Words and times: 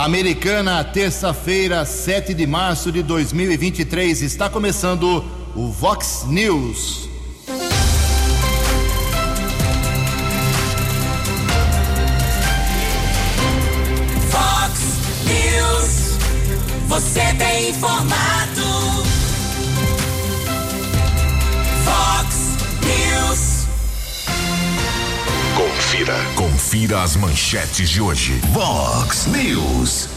Americana, 0.00 0.82
terça-feira, 0.82 1.84
7 1.84 2.32
de 2.32 2.46
março 2.46 2.90
de 2.90 3.02
2023, 3.02 4.22
está 4.22 4.48
começando 4.48 5.22
o 5.54 5.70
Vox 5.70 6.24
News. 6.26 7.06
Vox 14.30 14.80
News, 15.26 16.16
você 16.88 17.34
tem 17.34 17.49
Confira 26.70 27.02
as 27.02 27.16
manchetes 27.16 27.90
de 27.90 28.00
hoje. 28.00 28.34
Vox 28.52 29.26
News. 29.26 30.08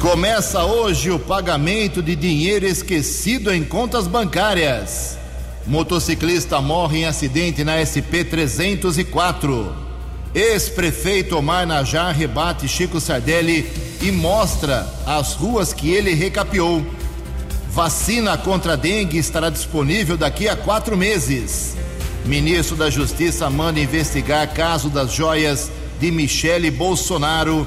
Começa 0.00 0.64
hoje 0.64 1.10
o 1.10 1.18
pagamento 1.18 2.02
de 2.02 2.16
dinheiro 2.16 2.64
esquecido 2.64 3.52
em 3.52 3.62
contas 3.62 4.06
bancárias. 4.06 5.18
Motociclista 5.66 6.62
morre 6.62 7.00
em 7.00 7.04
acidente 7.04 7.62
na 7.62 7.84
SP 7.84 8.24
304. 8.24 9.76
Ex-prefeito 10.34 11.36
Omar 11.36 11.66
Najar 11.66 12.16
rebate 12.16 12.66
Chico 12.66 12.98
Sardelli 12.98 13.70
e 14.00 14.10
mostra 14.10 14.90
as 15.04 15.34
ruas 15.34 15.74
que 15.74 15.90
ele 15.90 16.14
recapeou. 16.14 16.86
Vacina 17.68 18.38
contra 18.38 18.78
dengue 18.78 19.18
estará 19.18 19.50
disponível 19.50 20.16
daqui 20.16 20.48
a 20.48 20.56
quatro 20.56 20.96
meses. 20.96 21.76
Ministro 22.24 22.76
da 22.76 22.88
Justiça 22.88 23.50
manda 23.50 23.78
investigar 23.78 24.54
caso 24.54 24.88
das 24.88 25.12
joias 25.12 25.70
de 26.02 26.10
Michele 26.10 26.68
Bolsonaro. 26.68 27.64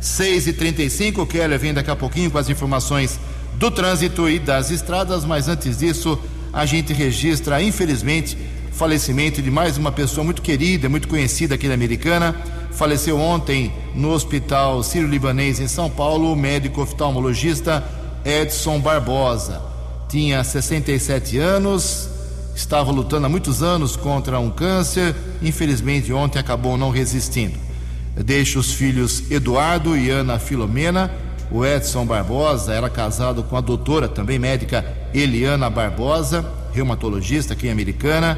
6 0.00 0.48
e 0.48 0.52
35 0.52 1.22
o 1.22 1.26
Keller 1.26 1.58
vem 1.58 1.72
daqui 1.72 1.90
a 1.90 1.96
pouquinho 1.96 2.30
com 2.30 2.36
as 2.36 2.50
informações 2.50 3.18
do 3.54 3.70
trânsito 3.70 4.28
e 4.28 4.38
das 4.38 4.70
estradas, 4.70 5.24
mas 5.24 5.48
antes 5.48 5.78
disso, 5.78 6.18
a 6.52 6.66
gente 6.66 6.92
registra, 6.92 7.62
infelizmente, 7.62 8.36
falecimento 8.74 9.40
de 9.40 9.50
mais 9.52 9.78
uma 9.78 9.92
pessoa 9.92 10.24
muito 10.24 10.42
querida, 10.42 10.88
muito 10.88 11.06
conhecida 11.06 11.54
aqui 11.54 11.68
da 11.68 11.74
Americana. 11.74 12.34
Faleceu 12.72 13.18
ontem 13.18 13.72
no 13.94 14.10
Hospital 14.10 14.82
Sírio-Libanês 14.82 15.60
em 15.60 15.68
São 15.68 15.88
Paulo, 15.88 16.32
o 16.32 16.36
médico 16.36 16.82
oftalmologista 16.82 17.84
Edson 18.24 18.80
Barbosa. 18.80 19.62
Tinha 20.08 20.42
67 20.42 21.38
anos, 21.38 22.08
estava 22.54 22.90
lutando 22.90 23.26
há 23.26 23.28
muitos 23.28 23.62
anos 23.62 23.94
contra 23.94 24.40
um 24.40 24.50
câncer, 24.50 25.14
infelizmente 25.40 26.12
ontem 26.12 26.40
acabou 26.40 26.76
não 26.76 26.90
resistindo. 26.90 27.56
Deixa 28.16 28.58
os 28.58 28.72
filhos 28.72 29.30
Eduardo 29.30 29.96
e 29.96 30.10
Ana 30.10 30.38
Filomena. 30.40 31.12
O 31.48 31.64
Edson 31.64 32.04
Barbosa 32.04 32.72
era 32.72 32.90
casado 32.90 33.44
com 33.44 33.56
a 33.56 33.60
doutora, 33.60 34.08
também 34.08 34.38
médica, 34.38 34.84
Eliana 35.12 35.70
Barbosa, 35.70 36.44
reumatologista 36.72 37.52
aqui 37.52 37.68
em 37.68 37.70
Americana. 37.70 38.36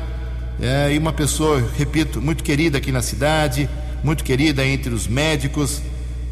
É, 0.61 0.93
e 0.93 0.99
uma 0.99 1.13
pessoa, 1.13 1.63
repito, 1.77 2.21
muito 2.21 2.43
querida 2.43 2.79
aqui 2.79 2.91
na 2.91 3.03
cidade, 3.03 3.69
muito 4.03 4.25
querida 4.25 4.65
entre 4.65 4.93
os 4.93 5.07
médicos. 5.07 5.83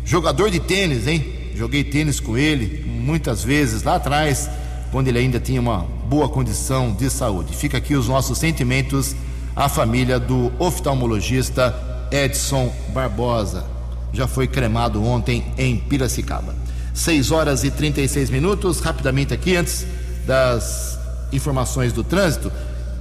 Jogador 0.05 0.51
de 0.51 0.61
tênis, 0.61 1.07
hein? 1.07 1.25
Joguei 1.55 1.85
tênis 1.85 2.21
com 2.21 2.37
ele 2.37 2.85
muitas 2.87 3.45
vezes 3.45 3.83
lá 3.83 3.97
atrás, 3.97 4.49
quando 4.91 5.09
ele 5.09 5.19
ainda 5.19 5.39
tinha 5.39 5.61
uma 5.61 5.79
boa 5.79 6.29
condição 6.29 6.93
de 6.93 7.11
saúde. 7.11 7.55
Fica 7.55 7.79
aqui 7.79 7.95
os 7.95 8.09
nossos 8.09 8.39
sentimentos 8.39 9.15
à 9.55 9.69
família 9.69 10.19
do 10.19 10.53
oftalmologista 10.59 11.75
Edson 12.11 12.73
Barbosa. 12.93 13.65
Já 14.13 14.27
foi 14.27 14.47
cremado 14.47 15.05
ontem 15.05 15.45
em 15.59 15.77
Piracicaba. 15.77 16.55
6 16.95 17.31
horas 17.31 17.65
e 17.65 17.71
36 17.71 18.31
minutos. 18.31 18.81
Rapidamente 18.81 19.35
aqui, 19.35 19.57
antes 19.57 19.87
das 20.27 20.99
informações 21.33 21.93
do 21.93 22.05
trânsito, 22.05 22.53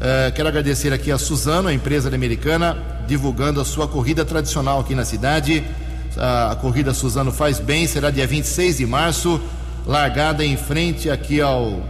uh, 0.03 0.31
quero 0.33 0.47
agradecer 0.47 0.91
aqui 0.91 1.11
a 1.11 1.17
Suzano, 1.17 1.69
a 1.69 1.73
empresa 1.73 2.13
americana, 2.13 2.77
divulgando 3.07 3.61
a 3.61 3.65
sua 3.65 3.87
corrida 3.87 4.25
tradicional 4.25 4.79
aqui 4.79 4.93
na 4.93 5.05
cidade. 5.05 5.63
Uh, 6.15 6.51
a 6.51 6.55
corrida 6.55 6.93
Suzano 6.93 7.31
faz 7.31 7.59
bem, 7.59 7.87
será 7.87 8.11
dia 8.11 8.27
26 8.27 8.77
de 8.77 8.85
março, 8.85 9.41
largada 9.85 10.45
em 10.45 10.57
frente 10.57 11.09
aqui 11.09 11.41
ao 11.41 11.81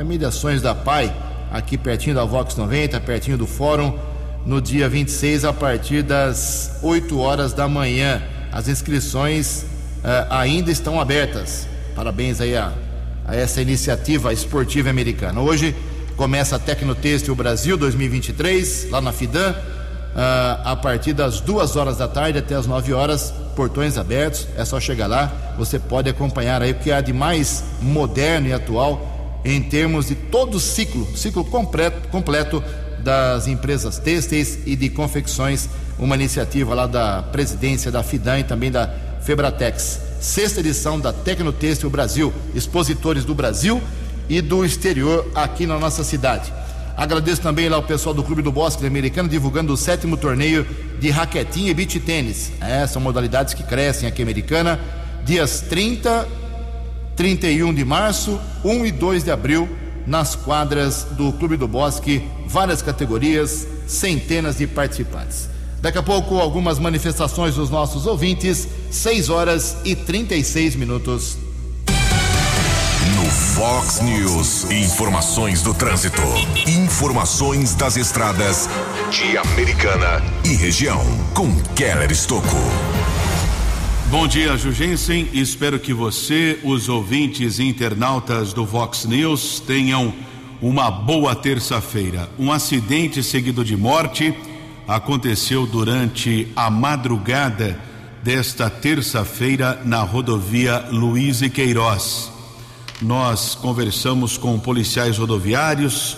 imediações 0.00 0.62
da 0.62 0.74
PAI, 0.74 1.12
aqui 1.50 1.76
pertinho 1.76 2.14
da 2.14 2.24
Vox 2.24 2.56
90, 2.56 3.00
pertinho 3.00 3.36
do 3.36 3.46
Fórum 3.46 3.98
no 4.46 4.60
dia 4.60 4.88
26 4.88 5.44
a 5.44 5.52
partir 5.52 6.02
das 6.02 6.78
8 6.82 7.18
horas 7.18 7.52
da 7.52 7.68
manhã. 7.68 8.22
As 8.50 8.68
inscrições 8.68 9.62
uh, 9.62 10.26
ainda 10.30 10.70
estão 10.70 11.00
abertas. 11.00 11.66
Parabéns 11.94 12.40
aí 12.40 12.56
a, 12.56 12.72
a, 13.26 13.34
essa 13.34 13.60
iniciativa 13.60 14.32
esportiva 14.32 14.90
americana. 14.90 15.40
Hoje 15.40 15.74
começa 16.16 16.56
a 16.56 16.58
Tecnotêxtil 16.58 17.34
Brasil 17.34 17.76
2023, 17.76 18.88
lá 18.90 19.00
na 19.00 19.12
Fidan, 19.12 19.50
uh, 19.50 19.54
a 20.64 20.76
partir 20.76 21.12
das 21.12 21.40
2 21.40 21.76
horas 21.76 21.98
da 21.98 22.08
tarde 22.08 22.38
até 22.38 22.54
as 22.54 22.66
9 22.66 22.92
horas, 22.92 23.32
portões 23.56 23.98
abertos, 23.98 24.46
é 24.56 24.64
só 24.64 24.78
chegar 24.78 25.06
lá, 25.06 25.32
você 25.58 25.78
pode 25.78 26.08
acompanhar 26.08 26.62
aí 26.62 26.72
o 26.72 26.74
que 26.76 26.92
há 26.92 27.00
de 27.00 27.12
mais 27.12 27.64
moderno 27.80 28.48
e 28.48 28.52
atual 28.52 29.40
em 29.44 29.60
termos 29.62 30.06
de 30.06 30.14
todo 30.14 30.56
o 30.56 30.60
ciclo, 30.60 31.06
ciclo 31.16 31.44
completo, 31.44 32.08
completo 32.08 32.62
das 33.00 33.48
empresas 33.48 33.98
têxteis 33.98 34.60
e 34.64 34.76
de 34.76 34.88
confecções, 34.88 35.68
uma 35.98 36.14
iniciativa 36.14 36.74
lá 36.74 36.86
da 36.86 37.22
presidência 37.22 37.90
da 37.90 38.02
FIDAN 38.02 38.40
e 38.40 38.44
também 38.44 38.70
da 38.70 38.88
Febratex. 39.22 40.00
Sexta 40.20 40.60
edição 40.60 41.00
da 41.00 41.12
Tecnotêxtil 41.12 41.90
Brasil, 41.90 42.32
expositores 42.54 43.24
do 43.24 43.34
Brasil 43.34 43.82
e 44.28 44.40
do 44.40 44.64
exterior 44.64 45.30
aqui 45.34 45.66
na 45.66 45.78
nossa 45.78 46.04
cidade. 46.04 46.52
Agradeço 46.96 47.40
também 47.40 47.68
lá 47.68 47.78
o 47.78 47.82
pessoal 47.82 48.14
do 48.14 48.22
Clube 48.22 48.42
do 48.42 48.52
Bosque 48.52 48.86
Americano 48.86 49.28
divulgando 49.28 49.72
o 49.72 49.76
sétimo 49.76 50.16
torneio 50.16 50.66
de 51.00 51.10
raquetinha 51.10 51.70
e 51.70 51.74
beach 51.74 51.98
tênis. 52.00 52.52
É, 52.60 52.86
são 52.86 53.00
modalidades 53.00 53.54
que 53.54 53.62
crescem 53.62 54.08
aqui 54.08 54.22
Americana. 54.22 54.78
Dias 55.24 55.60
30 55.62 56.42
31 57.16 57.74
de 57.74 57.84
março, 57.84 58.40
1 58.64 58.86
e 58.86 58.92
2 58.92 59.24
de 59.24 59.30
abril, 59.30 59.68
nas 60.06 60.34
quadras 60.34 61.06
do 61.12 61.32
Clube 61.32 61.56
do 61.56 61.68
Bosque, 61.68 62.22
várias 62.46 62.82
categorias, 62.82 63.66
centenas 63.86 64.58
de 64.58 64.66
participantes. 64.66 65.48
Daqui 65.80 65.98
a 65.98 66.02
pouco, 66.02 66.38
algumas 66.38 66.78
manifestações 66.78 67.54
dos 67.54 67.68
nossos 67.70 68.06
ouvintes, 68.06 68.68
6 68.90 69.28
horas 69.28 69.76
e 69.84 69.94
36 69.94 70.76
minutos. 70.76 71.36
Fox 73.62 74.00
News, 74.00 74.68
informações 74.72 75.62
do 75.62 75.72
trânsito, 75.72 76.20
informações 76.66 77.76
das 77.76 77.96
estradas 77.96 78.68
de 79.08 79.38
Americana 79.38 80.20
e 80.44 80.48
região, 80.56 81.00
com 81.32 81.54
Keller 81.76 82.10
Estocco. 82.10 82.56
Bom 84.10 84.26
dia, 84.26 84.56
Jugensen. 84.56 85.28
Espero 85.32 85.78
que 85.78 85.94
você, 85.94 86.58
os 86.64 86.88
ouvintes 86.88 87.60
e 87.60 87.62
internautas 87.62 88.52
do 88.52 88.66
Vox 88.66 89.04
News, 89.04 89.60
tenham 89.60 90.12
uma 90.60 90.90
boa 90.90 91.36
terça-feira. 91.36 92.28
Um 92.36 92.50
acidente 92.50 93.22
seguido 93.22 93.64
de 93.64 93.76
morte 93.76 94.34
aconteceu 94.88 95.68
durante 95.68 96.48
a 96.56 96.68
madrugada 96.68 97.78
desta 98.24 98.68
terça-feira 98.68 99.80
na 99.84 100.02
rodovia 100.02 100.84
Luiz 100.90 101.42
e 101.42 101.48
Queiroz. 101.48 102.41
Nós 103.02 103.56
conversamos 103.56 104.38
com 104.38 104.56
policiais 104.60 105.18
rodoviários, 105.18 106.16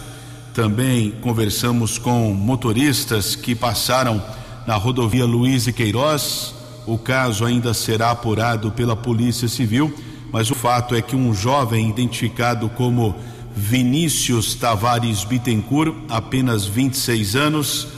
também 0.52 1.12
conversamos 1.22 1.96
com 1.96 2.34
motoristas 2.34 3.34
que 3.34 3.54
passaram 3.54 4.22
na 4.66 4.76
rodovia 4.76 5.24
Luiz 5.24 5.66
e 5.66 5.72
Queiroz. 5.72 6.54
O 6.84 6.98
caso 6.98 7.46
ainda 7.46 7.72
será 7.72 8.10
apurado 8.10 8.70
pela 8.70 8.94
Polícia 8.94 9.48
Civil, 9.48 9.94
mas 10.30 10.50
o 10.50 10.54
fato 10.54 10.94
é 10.94 11.00
que 11.00 11.16
um 11.16 11.32
jovem 11.32 11.88
identificado 11.88 12.68
como 12.68 13.16
Vinícius 13.56 14.54
Tavares 14.54 15.24
Bittencourt, 15.24 15.94
apenas 16.10 16.66
26 16.66 17.34
anos, 17.34 17.88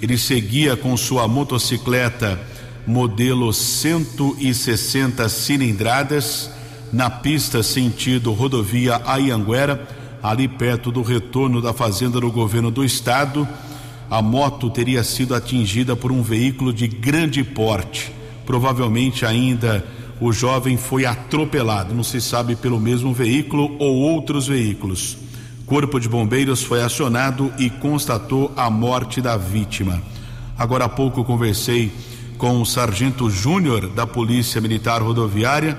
ele 0.00 0.16
seguia 0.16 0.76
com 0.76 0.96
sua 0.96 1.26
motocicleta 1.26 2.40
modelo 2.86 3.52
160 3.52 5.28
cilindradas 5.28 6.54
na 6.92 7.10
pista 7.10 7.62
sentido 7.62 8.32
rodovia 8.32 9.00
Ayanguera, 9.04 9.86
ali 10.22 10.48
perto 10.48 10.90
do 10.90 11.02
retorno 11.02 11.60
da 11.60 11.72
fazenda 11.72 12.20
do 12.20 12.30
governo 12.30 12.70
do 12.70 12.84
estado. 12.84 13.46
A 14.10 14.22
moto 14.22 14.70
teria 14.70 15.02
sido 15.02 15.34
atingida 15.34 15.96
por 15.96 16.12
um 16.12 16.22
veículo 16.22 16.72
de 16.72 16.86
grande 16.86 17.42
porte. 17.42 18.12
Provavelmente 18.44 19.26
ainda 19.26 19.84
o 20.20 20.32
jovem 20.32 20.76
foi 20.76 21.04
atropelado, 21.04 21.94
não 21.94 22.02
se 22.02 22.20
sabe 22.20 22.56
pelo 22.56 22.80
mesmo 22.80 23.12
veículo 23.12 23.76
ou 23.78 23.96
outros 23.96 24.46
veículos. 24.46 25.18
Corpo 25.66 25.98
de 25.98 26.08
Bombeiros 26.08 26.62
foi 26.62 26.80
acionado 26.80 27.52
e 27.58 27.68
constatou 27.68 28.52
a 28.56 28.70
morte 28.70 29.20
da 29.20 29.36
vítima. 29.36 30.00
Agora 30.56 30.84
há 30.84 30.88
pouco 30.88 31.24
conversei 31.24 31.92
com 32.38 32.60
o 32.60 32.66
sargento 32.66 33.28
Júnior 33.28 33.88
da 33.88 34.06
Polícia 34.06 34.60
Militar 34.60 35.02
Rodoviária. 35.02 35.76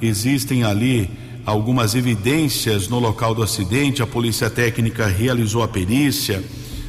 Existem 0.00 0.64
ali 0.64 1.10
algumas 1.44 1.94
evidências 1.94 2.88
no 2.88 2.98
local 2.98 3.34
do 3.34 3.42
acidente. 3.42 4.02
A 4.02 4.06
Polícia 4.06 4.48
Técnica 4.48 5.06
realizou 5.06 5.62
a 5.62 5.68
perícia. 5.68 6.42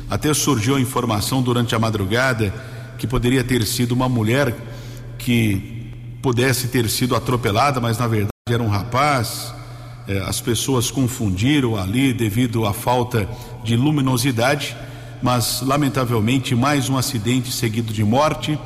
Até 0.09 0.33
surgiu 0.33 0.75
a 0.75 0.81
informação 0.81 1.41
durante 1.41 1.75
a 1.75 1.79
madrugada 1.79 2.53
que 2.97 3.07
poderia 3.07 3.43
ter 3.43 3.65
sido 3.65 3.93
uma 3.93 4.07
mulher 4.07 4.55
que 5.17 5.89
pudesse 6.21 6.67
ter 6.67 6.87
sido 6.89 7.15
atropelada, 7.15 7.81
mas 7.81 7.97
na 7.97 8.07
verdade 8.07 8.29
era 8.49 8.61
um 8.61 8.67
rapaz. 8.67 9.53
É, 10.07 10.19
as 10.19 10.39
pessoas 10.39 10.91
confundiram 10.91 11.75
ali 11.75 12.13
devido 12.13 12.65
à 12.65 12.73
falta 12.73 13.27
de 13.63 13.75
luminosidade, 13.75 14.75
mas 15.21 15.61
lamentavelmente 15.61 16.55
mais 16.55 16.89
um 16.89 16.97
acidente 16.97 17.51
seguido 17.51 17.93
de 17.93 18.03
morte. 18.03 18.57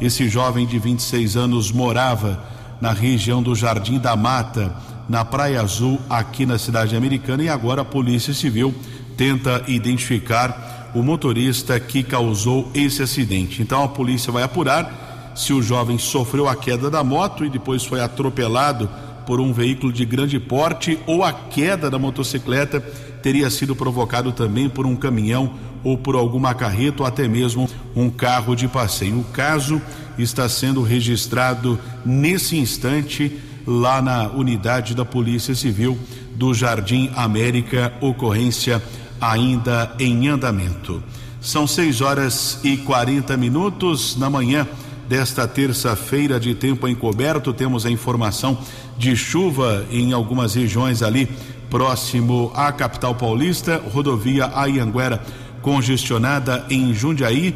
Esse 0.00 0.28
jovem 0.28 0.66
de 0.66 0.78
26 0.78 1.36
anos 1.36 1.70
morava 1.70 2.53
na 2.80 2.92
região 2.92 3.42
do 3.42 3.54
Jardim 3.54 3.98
da 3.98 4.16
Mata, 4.16 4.74
na 5.08 5.24
Praia 5.24 5.60
Azul, 5.60 6.00
aqui 6.08 6.46
na 6.46 6.58
cidade 6.58 6.96
americana, 6.96 7.42
e 7.42 7.48
agora 7.48 7.82
a 7.82 7.84
Polícia 7.84 8.32
Civil 8.32 8.74
tenta 9.16 9.62
identificar 9.68 10.90
o 10.94 11.02
motorista 11.02 11.78
que 11.80 12.02
causou 12.02 12.70
esse 12.74 13.02
acidente. 13.02 13.60
Então 13.60 13.82
a 13.82 13.88
polícia 13.88 14.32
vai 14.32 14.42
apurar 14.42 15.32
se 15.34 15.52
o 15.52 15.60
jovem 15.60 15.98
sofreu 15.98 16.48
a 16.48 16.54
queda 16.54 16.88
da 16.88 17.02
moto 17.02 17.44
e 17.44 17.50
depois 17.50 17.84
foi 17.84 18.00
atropelado 18.00 18.88
por 19.26 19.40
um 19.40 19.52
veículo 19.52 19.92
de 19.92 20.04
grande 20.04 20.38
porte 20.38 20.98
ou 21.06 21.24
a 21.24 21.32
queda 21.32 21.90
da 21.90 21.98
motocicleta 21.98 22.80
teria 23.22 23.50
sido 23.50 23.74
provocado 23.74 24.32
também 24.32 24.68
por 24.68 24.86
um 24.86 24.94
caminhão 24.94 25.54
ou 25.82 25.98
por 25.98 26.14
alguma 26.14 26.54
carreta 26.54 27.02
ou 27.02 27.06
até 27.06 27.26
mesmo 27.26 27.68
um 27.96 28.08
carro 28.08 28.54
de 28.54 28.68
passeio. 28.68 29.18
O 29.18 29.24
caso 29.24 29.80
está 30.18 30.48
sendo 30.48 30.82
registrado 30.82 31.78
nesse 32.04 32.56
instante 32.56 33.40
lá 33.66 34.02
na 34.02 34.28
unidade 34.28 34.94
da 34.94 35.04
Polícia 35.04 35.54
Civil 35.54 35.98
do 36.34 36.52
Jardim 36.52 37.10
América, 37.14 37.92
ocorrência 38.00 38.82
ainda 39.20 39.94
em 39.98 40.28
andamento. 40.28 41.02
São 41.40 41.66
6 41.66 42.00
horas 42.00 42.60
e 42.64 42.76
40 42.78 43.36
minutos 43.36 44.16
na 44.16 44.28
manhã 44.28 44.66
desta 45.08 45.46
terça-feira 45.46 46.40
de 46.40 46.54
tempo 46.54 46.88
encoberto. 46.88 47.52
Temos 47.52 47.84
a 47.84 47.90
informação 47.90 48.58
de 48.96 49.16
chuva 49.16 49.84
em 49.90 50.12
algumas 50.12 50.54
regiões 50.54 51.02
ali 51.02 51.28
próximo 51.70 52.52
à 52.54 52.70
capital 52.72 53.14
paulista, 53.14 53.82
rodovia 53.92 54.50
Ayanguera 54.54 55.20
congestionada 55.60 56.64
em 56.68 56.92
Jundiaí, 56.92 57.54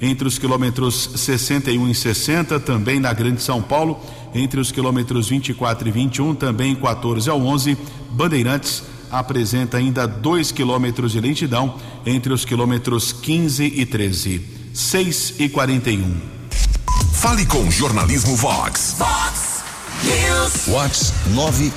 entre 0.00 0.28
os 0.28 0.38
quilômetros 0.38 1.10
61 1.16 1.88
e 1.88 1.94
60, 1.94 2.60
também 2.60 3.00
na 3.00 3.12
Grande 3.12 3.42
São 3.42 3.60
Paulo, 3.62 4.00
entre 4.34 4.60
os 4.60 4.72
quilômetros 4.72 5.28
24 5.28 5.88
e 5.88 5.92
21, 5.92 6.34
também 6.34 6.74
14 6.74 7.30
ao 7.30 7.40
11, 7.40 7.78
Bandeirantes 8.10 8.82
apresenta 9.10 9.76
ainda 9.76 10.06
2 10.06 10.52
quilômetros 10.52 11.12
de 11.12 11.20
lentidão 11.20 11.76
entre 12.04 12.32
os 12.32 12.44
quilômetros 12.44 13.12
15 13.12 13.64
e 13.64 13.86
13. 13.86 14.42
6 14.72 15.34
e 15.38 15.48
41. 15.48 16.16
Fale 17.12 17.46
com 17.46 17.70
Jornalismo 17.70 18.34
Vox. 18.36 18.96
Vox 18.98 19.62
News. 20.02 20.66
Vox 20.66 21.12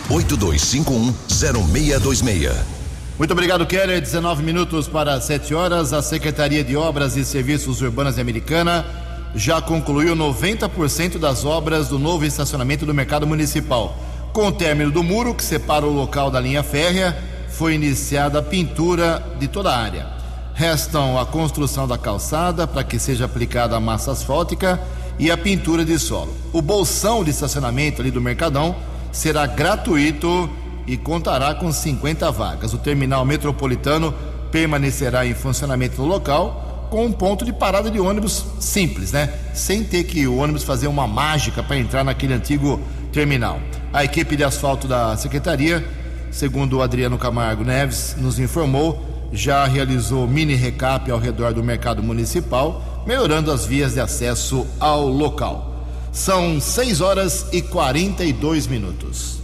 982510626. 0.09 2.76
Muito 3.17 3.31
obrigado, 3.31 3.65
Keller. 3.65 3.99
19 3.99 4.43
minutos 4.43 4.87
para 4.87 5.19
7 5.19 5.55
horas. 5.55 5.91
A 5.91 6.03
Secretaria 6.03 6.63
de 6.63 6.77
Obras 6.77 7.17
e 7.17 7.25
Serviços 7.25 7.81
Urbanos 7.81 8.13
de 8.13 8.21
Americana 8.21 8.85
já 9.33 9.59
concluiu 9.59 10.15
90% 10.15 11.17
das 11.17 11.43
obras 11.43 11.87
do 11.87 11.97
novo 11.97 12.25
estacionamento 12.25 12.85
do 12.85 12.93
mercado 12.93 13.25
municipal. 13.25 13.97
Com 14.31 14.49
o 14.49 14.51
término 14.51 14.91
do 14.91 15.01
muro 15.01 15.33
que 15.33 15.43
separa 15.43 15.83
o 15.83 15.91
local 15.91 16.29
da 16.29 16.39
linha 16.39 16.61
férrea, 16.61 17.17
foi 17.49 17.73
iniciada 17.73 18.37
a 18.37 18.43
pintura 18.43 19.25
de 19.39 19.47
toda 19.47 19.71
a 19.71 19.79
área. 19.79 20.05
Restam 20.53 21.19
a 21.19 21.25
construção 21.25 21.87
da 21.87 21.97
calçada 21.97 22.67
para 22.67 22.83
que 22.83 22.99
seja 22.99 23.25
aplicada 23.25 23.75
a 23.75 23.79
massa 23.79 24.11
asfáltica 24.11 24.79
e 25.17 25.31
a 25.31 25.37
pintura 25.37 25.83
de 25.83 25.97
solo. 25.97 26.35
O 26.53 26.61
bolsão 26.61 27.23
de 27.23 27.31
estacionamento 27.31 27.99
ali 27.99 28.11
do 28.11 28.21
Mercadão 28.21 28.75
será 29.11 29.47
gratuito 29.47 30.47
e 30.87 30.97
contará 30.97 31.53
com 31.53 31.71
50 31.71 32.31
vagas. 32.31 32.73
O 32.73 32.77
terminal 32.77 33.25
metropolitano 33.25 34.13
permanecerá 34.51 35.27
em 35.27 35.33
funcionamento 35.33 36.01
no 36.01 36.07
local 36.07 36.87
com 36.89 37.05
um 37.05 37.11
ponto 37.11 37.43
de 37.43 37.51
parada 37.51 37.91
de 37.91 37.99
ônibus 37.99 38.45
simples, 38.59 39.11
né? 39.11 39.31
Sem 39.53 39.83
ter 39.83 40.05
que 40.05 40.25
o 40.25 40.37
ônibus 40.37 40.63
fazer 40.63 40.87
uma 40.87 41.05
mágica 41.05 41.61
para 41.61 41.77
entrar 41.77 42.03
naquele 42.03 42.33
antigo 42.33 42.79
terminal. 43.11 43.59
A 43.91 44.05
equipe 44.05 44.37
de 44.37 44.43
asfalto 44.43 44.87
da 44.87 45.17
secretaria, 45.17 45.85
segundo 46.31 46.77
o 46.77 46.81
Adriano 46.81 47.17
Camargo 47.17 47.65
Neves 47.65 48.15
nos 48.17 48.39
informou, 48.39 49.05
já 49.33 49.65
realizou 49.65 50.25
mini 50.25 50.55
recap 50.55 51.11
ao 51.11 51.19
redor 51.19 51.53
do 51.53 51.61
mercado 51.61 52.01
municipal 52.01 53.03
melhorando 53.07 53.51
as 53.51 53.65
vias 53.65 53.93
de 53.93 54.01
acesso 54.01 54.67
ao 54.79 55.07
local. 55.07 55.85
São 56.11 56.59
6 56.59 56.99
horas 56.99 57.47
e 57.53 57.61
42 57.61 58.67
minutos. 58.67 59.39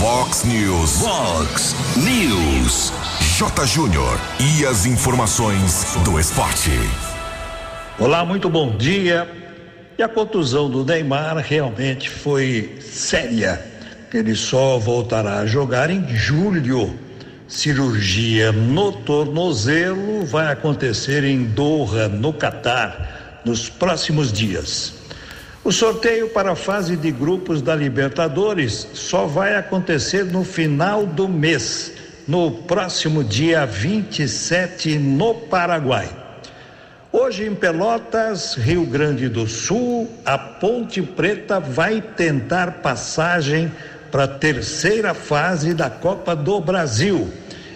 Fox 0.00 0.44
News. 0.44 1.02
Fox 1.02 1.76
News. 1.94 2.90
J. 3.36 3.66
Júnior. 3.66 4.18
E 4.40 4.64
as 4.64 4.86
informações 4.86 5.94
do 6.06 6.18
esporte. 6.18 6.70
Olá, 7.98 8.24
muito 8.24 8.48
bom 8.48 8.74
dia. 8.78 9.28
E 9.98 10.02
a 10.02 10.08
contusão 10.08 10.70
do 10.70 10.86
Neymar 10.86 11.36
realmente 11.36 12.08
foi 12.08 12.78
séria. 12.80 13.62
Ele 14.14 14.34
só 14.34 14.78
voltará 14.78 15.40
a 15.40 15.46
jogar 15.46 15.90
em 15.90 16.08
julho 16.16 16.98
cirurgia 17.46 18.52
no 18.52 18.92
tornozelo 18.92 20.24
vai 20.24 20.50
acontecer 20.50 21.24
em 21.24 21.44
Doha, 21.44 22.08
no 22.08 22.32
Catar, 22.32 23.42
nos 23.44 23.68
próximos 23.68 24.32
dias. 24.32 24.99
O 25.62 25.70
sorteio 25.70 26.30
para 26.30 26.52
a 26.52 26.56
fase 26.56 26.96
de 26.96 27.10
grupos 27.10 27.60
da 27.60 27.74
Libertadores 27.76 28.88
só 28.94 29.26
vai 29.26 29.56
acontecer 29.56 30.24
no 30.24 30.42
final 30.42 31.04
do 31.04 31.28
mês, 31.28 31.92
no 32.26 32.50
próximo 32.50 33.22
dia 33.22 33.66
27, 33.66 34.98
no 34.98 35.34
Paraguai. 35.34 36.08
Hoje 37.12 37.44
em 37.44 37.54
Pelotas, 37.54 38.54
Rio 38.54 38.86
Grande 38.86 39.28
do 39.28 39.46
Sul, 39.46 40.10
a 40.24 40.38
Ponte 40.38 41.02
Preta 41.02 41.60
vai 41.60 42.00
tentar 42.00 42.78
passagem 42.80 43.70
para 44.10 44.24
a 44.24 44.28
terceira 44.28 45.12
fase 45.12 45.74
da 45.74 45.90
Copa 45.90 46.34
do 46.34 46.58
Brasil. 46.58 47.30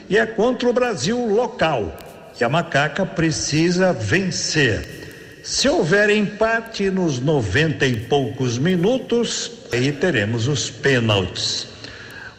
E 0.08 0.16
é 0.16 0.24
contra 0.24 0.70
o 0.70 0.72
Brasil 0.72 1.26
local. 1.26 1.94
E 2.40 2.44
a 2.44 2.48
macaca 2.48 3.04
precisa 3.04 3.92
vencer. 3.92 5.03
Se 5.44 5.68
houver 5.68 6.08
empate 6.08 6.90
nos 6.90 7.20
90 7.20 7.84
e 7.84 7.96
poucos 7.96 8.56
minutos, 8.56 9.50
aí 9.70 9.92
teremos 9.92 10.48
os 10.48 10.70
pênaltis. 10.70 11.66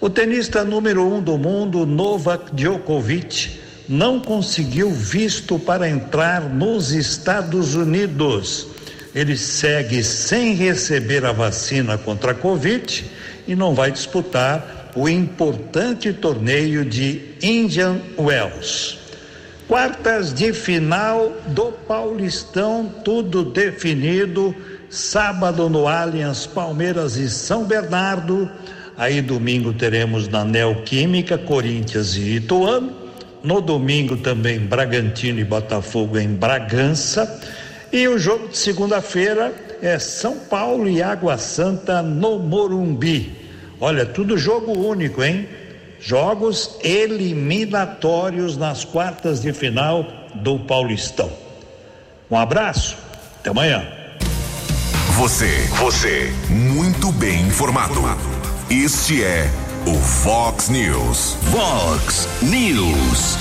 O 0.02 0.10
tenista 0.10 0.64
número 0.64 1.06
um 1.06 1.22
do 1.22 1.38
mundo, 1.38 1.86
Novak 1.86 2.56
Djokovic, 2.56 3.60
não 3.88 4.20
conseguiu 4.20 4.90
visto 4.90 5.60
para 5.60 5.88
entrar 5.88 6.50
nos 6.50 6.94
Estados 6.94 7.76
Unidos. 7.76 8.70
Ele 9.14 9.38
segue 9.38 10.04
sem 10.04 10.56
receber 10.56 11.26
a 11.26 11.32
vacina 11.32 12.00
contra 12.00 12.32
a 12.32 12.36
Covid 12.36 13.06
e 13.48 13.56
não 13.56 13.76
vai 13.76 13.92
disputar 13.92 14.92
o 14.96 15.08
importante 15.08 16.12
torneio 16.12 16.84
de 16.84 17.22
Indian 17.40 18.00
Wells. 18.18 19.05
Quartas 19.68 20.32
de 20.32 20.54
final 20.54 21.34
do 21.48 21.72
Paulistão, 21.72 22.86
tudo 23.04 23.44
definido. 23.44 24.56
Sábado 24.92 25.68
no 25.68 25.88
Allianz, 25.88 26.46
Palmeiras 26.46 27.18
e 27.18 27.28
São 27.28 27.64
Bernardo. 27.64 28.48
Aí 28.96 29.24
domingo 29.24 29.74
teremos 29.74 30.28
na 30.28 30.46
Neoquímica, 30.46 31.36
Corinthians 31.36 32.16
e 32.16 32.36
Ituano. 32.36 32.94
No 33.44 33.60
domingo 33.60 34.18
também 34.18 34.60
Bragantino 34.60 35.40
e 35.40 35.44
Botafogo 35.44 36.20
em 36.20 36.30
Bragança. 36.30 37.42
E 37.92 38.08
o 38.08 38.20
jogo 38.20 38.50
de 38.50 38.58
segunda-feira 38.60 39.52
é 39.82 39.98
São 39.98 40.38
Paulo 40.38 40.88
e 40.88 41.02
Água 41.02 41.40
Santa 41.40 42.04
no 42.04 42.38
Morumbi. 42.38 43.32
Olha, 43.82 44.06
tudo 44.06 44.38
jogo 44.38 44.74
único, 44.74 45.24
hein? 45.24 45.50
Jogos 46.06 46.78
eliminatórios 46.84 48.56
nas 48.56 48.86
quartas 48.86 49.42
de 49.42 49.52
final 49.52 50.06
do 50.36 50.60
Paulistão. 50.60 51.32
Um 52.30 52.38
abraço, 52.38 52.96
até 53.40 53.50
amanhã. 53.50 53.84
Você, 55.18 55.50
você, 55.80 56.32
muito 56.48 57.12
bem 57.14 57.42
informado. 57.48 57.96
Este 58.70 59.24
é 59.24 59.50
o 59.88 59.96
Fox 59.96 60.70
News. 60.70 61.38
Fox 61.52 62.28
News. 62.44 63.36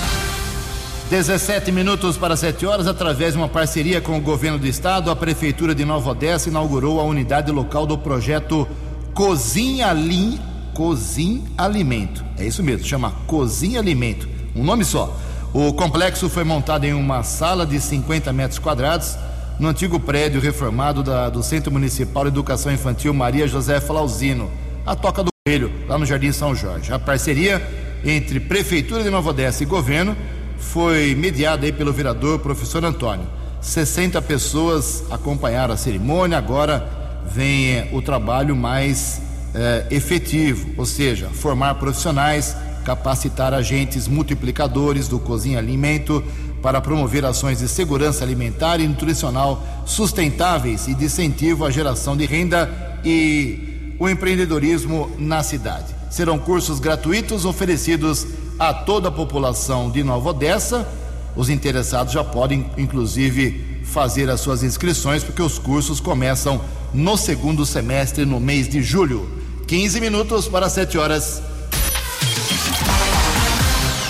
17 1.10 1.70
minutos 1.70 2.16
para 2.16 2.34
7 2.34 2.64
horas, 2.64 2.86
através 2.86 3.34
de 3.34 3.38
uma 3.38 3.48
parceria 3.48 4.00
com 4.00 4.16
o 4.16 4.22
governo 4.22 4.58
do 4.58 4.66
estado, 4.66 5.10
a 5.10 5.16
Prefeitura 5.16 5.74
de 5.74 5.84
Nova 5.84 6.12
Odessa 6.12 6.48
inaugurou 6.48 6.98
a 6.98 7.04
unidade 7.04 7.52
local 7.52 7.86
do 7.86 7.98
projeto 7.98 8.66
Cozinha 9.12 9.92
Lim 9.92 10.53
Cozin 10.74 11.44
Alimento. 11.56 12.24
É 12.36 12.44
isso 12.44 12.62
mesmo, 12.62 12.84
chama 12.84 13.12
Cozin 13.26 13.76
Alimento. 13.76 14.28
Um 14.54 14.64
nome 14.64 14.84
só. 14.84 15.16
O 15.52 15.72
complexo 15.72 16.28
foi 16.28 16.42
montado 16.42 16.84
em 16.84 16.92
uma 16.92 17.22
sala 17.22 17.64
de 17.64 17.80
50 17.80 18.32
metros 18.32 18.58
quadrados 18.58 19.16
no 19.58 19.68
antigo 19.68 20.00
prédio 20.00 20.40
reformado 20.40 21.02
da, 21.02 21.30
do 21.30 21.42
Centro 21.42 21.72
Municipal 21.72 22.24
de 22.24 22.30
Educação 22.30 22.72
Infantil 22.72 23.14
Maria 23.14 23.46
José 23.46 23.80
Flauzino, 23.80 24.50
a 24.84 24.96
Toca 24.96 25.22
do 25.22 25.30
Coelho, 25.46 25.70
lá 25.86 25.96
no 25.96 26.04
Jardim 26.04 26.32
São 26.32 26.54
Jorge. 26.54 26.92
A 26.92 26.98
parceria 26.98 27.62
entre 28.04 28.40
Prefeitura 28.40 29.02
de 29.04 29.10
Nova 29.10 29.30
Odessa 29.30 29.62
e 29.62 29.66
governo 29.66 30.16
foi 30.58 31.14
mediada 31.14 31.66
aí 31.66 31.72
pelo 31.72 31.92
vereador 31.92 32.40
professor 32.40 32.84
Antônio. 32.84 33.26
60 33.60 34.20
pessoas 34.22 35.04
acompanharam 35.10 35.72
a 35.72 35.76
cerimônia, 35.76 36.36
agora 36.36 36.86
vem 37.26 37.88
o 37.92 38.02
trabalho 38.02 38.54
mais 38.54 39.22
eh, 39.54 39.86
efetivo, 39.90 40.68
ou 40.76 40.84
seja, 40.84 41.28
formar 41.28 41.76
profissionais, 41.76 42.56
capacitar 42.84 43.54
agentes 43.54 44.08
multiplicadores 44.08 45.08
do 45.08 45.18
Cozinha 45.18 45.58
Alimento 45.58 46.22
para 46.60 46.80
promover 46.80 47.24
ações 47.24 47.58
de 47.58 47.68
segurança 47.68 48.24
alimentar 48.24 48.80
e 48.80 48.88
nutricional 48.88 49.62
sustentáveis 49.86 50.88
e 50.88 50.94
de 50.94 51.04
incentivo 51.04 51.64
à 51.64 51.70
geração 51.70 52.16
de 52.16 52.26
renda 52.26 53.00
e 53.04 53.94
o 53.98 54.08
empreendedorismo 54.08 55.10
na 55.18 55.42
cidade. 55.42 55.94
Serão 56.10 56.38
cursos 56.38 56.80
gratuitos 56.80 57.44
oferecidos 57.44 58.26
a 58.58 58.72
toda 58.72 59.08
a 59.08 59.12
população 59.12 59.90
de 59.90 60.02
Nova 60.02 60.30
Odessa. 60.30 60.88
Os 61.36 61.48
interessados 61.48 62.12
já 62.12 62.24
podem, 62.24 62.70
inclusive, 62.78 63.82
fazer 63.84 64.30
as 64.30 64.40
suas 64.40 64.62
inscrições, 64.62 65.22
porque 65.22 65.42
os 65.42 65.58
cursos 65.58 66.00
começam 66.00 66.60
no 66.92 67.16
segundo 67.16 67.66
semestre, 67.66 68.24
no 68.24 68.40
mês 68.40 68.68
de 68.68 68.82
julho. 68.82 69.43
15 69.66 70.00
minutos 70.00 70.46
para 70.46 70.68
7 70.68 70.98
horas. 70.98 71.42